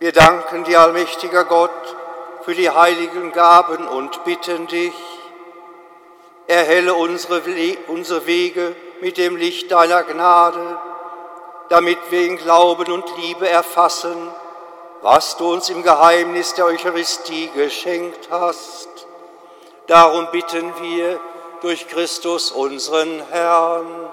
[0.00, 1.70] Wir danken dir, allmächtiger Gott,
[2.42, 4.92] für die heiligen Gaben und bitten dich,
[6.48, 7.40] erhelle unsere,
[7.86, 10.80] unsere Wege mit dem Licht deiner Gnade,
[11.68, 14.34] damit wir in Glauben und Liebe erfassen,
[15.02, 18.88] was du uns im Geheimnis der Eucharistie geschenkt hast.
[19.86, 21.20] Darum bitten wir
[21.60, 24.10] durch Christus unseren Herrn.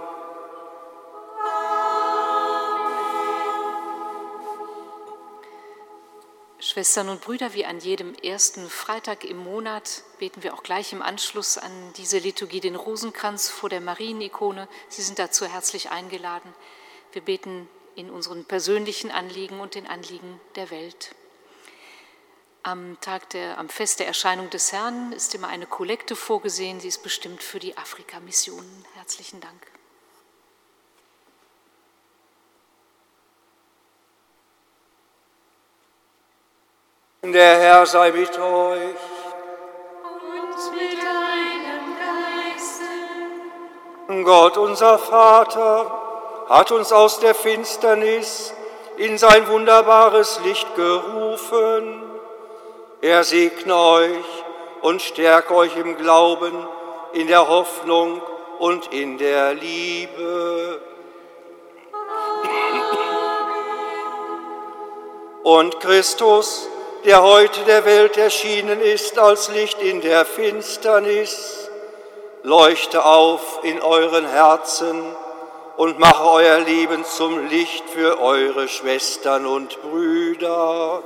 [6.77, 11.01] Schwestern und Brüder, wie an jedem ersten Freitag im Monat beten wir auch gleich im
[11.01, 14.67] Anschluss an diese Liturgie den Rosenkranz vor der Marienikone.
[14.87, 16.53] Sie sind dazu herzlich eingeladen.
[17.13, 21.15] Wir beten in unseren persönlichen Anliegen und den Anliegen der Welt.
[22.61, 26.79] Am Tag der, am Fest der Erscheinung des Herrn ist immer eine Kollekte vorgesehen.
[26.79, 28.85] Sie ist bestimmt für die Afrika-Missionen.
[28.93, 29.76] Herzlichen Dank.
[37.33, 38.79] Der Herr sei mit euch.
[40.01, 41.97] Und mit deinem
[42.47, 44.23] Geiste.
[44.23, 45.91] Gott, unser Vater,
[46.47, 48.53] hat uns aus der Finsternis
[48.95, 52.01] in sein wunderbares Licht gerufen.
[53.01, 54.25] Er segne euch
[54.81, 56.65] und stärke euch im Glauben,
[57.11, 58.21] in der Hoffnung
[58.59, 60.79] und in der Liebe.
[65.43, 66.69] Und Christus,
[67.07, 71.69] der heute der Welt erschienen ist als Licht in der Finsternis,
[72.43, 75.15] leuchte auf in euren Herzen
[75.77, 81.01] und mache euer Leben zum Licht für eure Schwestern und Brüder.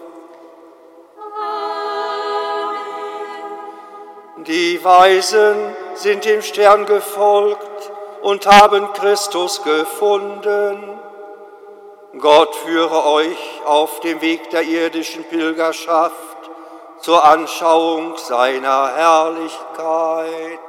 [4.37, 7.91] Die Weisen sind dem Stern gefolgt
[8.23, 11.00] und haben Christus gefunden.
[12.19, 16.15] Gott führe euch auf dem Weg der irdischen Pilgerschaft
[16.99, 20.59] zur Anschauung seiner Herrlichkeit.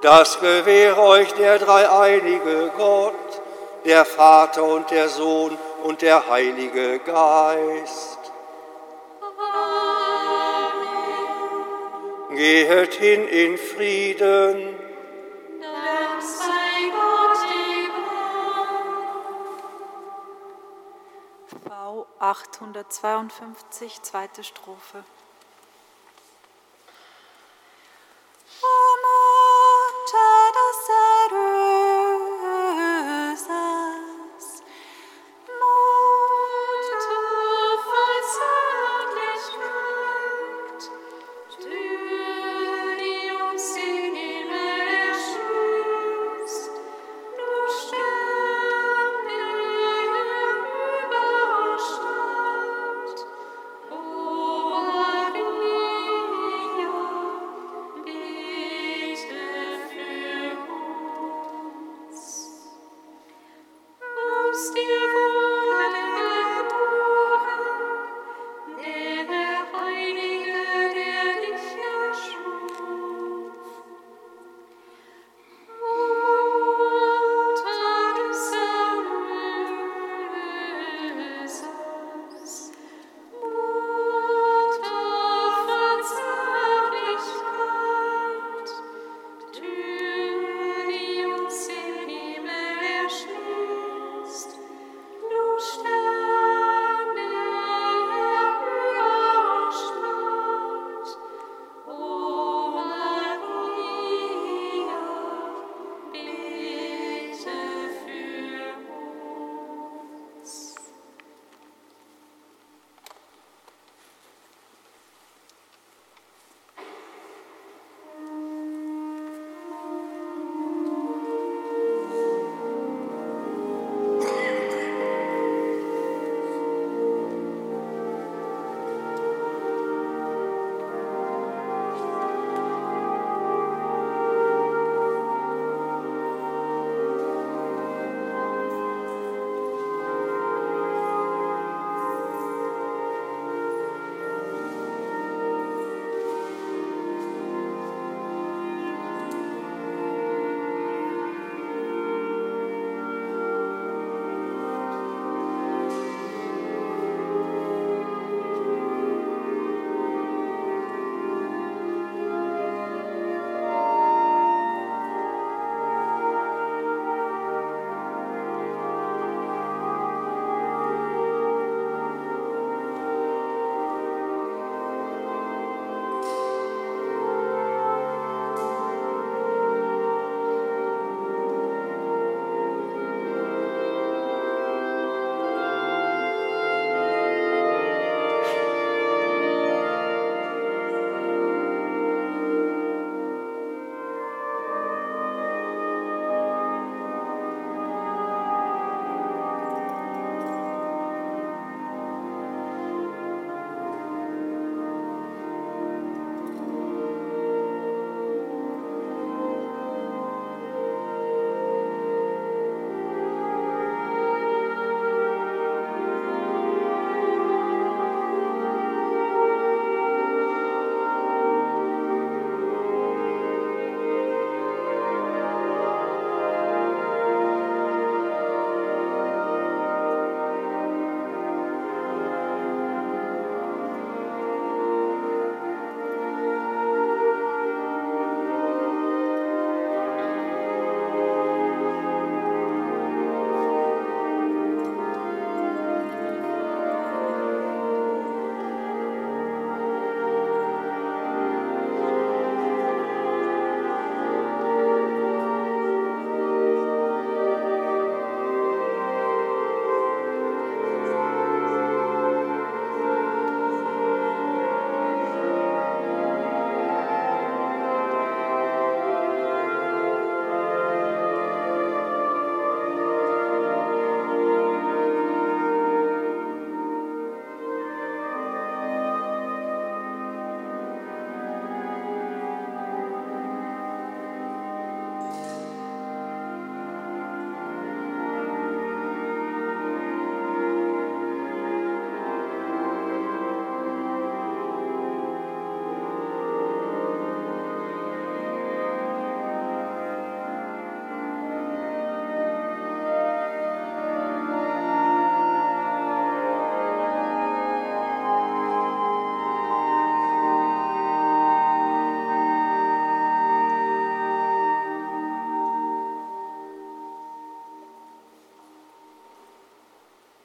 [0.00, 3.14] Das gewähre euch der dreieinige Gott,
[3.84, 8.18] der Vater und der Sohn und der Heilige Geist.
[12.30, 12.36] Amen.
[12.36, 14.87] Gehet hin in Frieden.
[22.20, 25.04] 852, zweite Strophe.
[28.60, 28.66] O
[29.04, 30.88] Mutter des
[31.30, 31.87] Erlösers,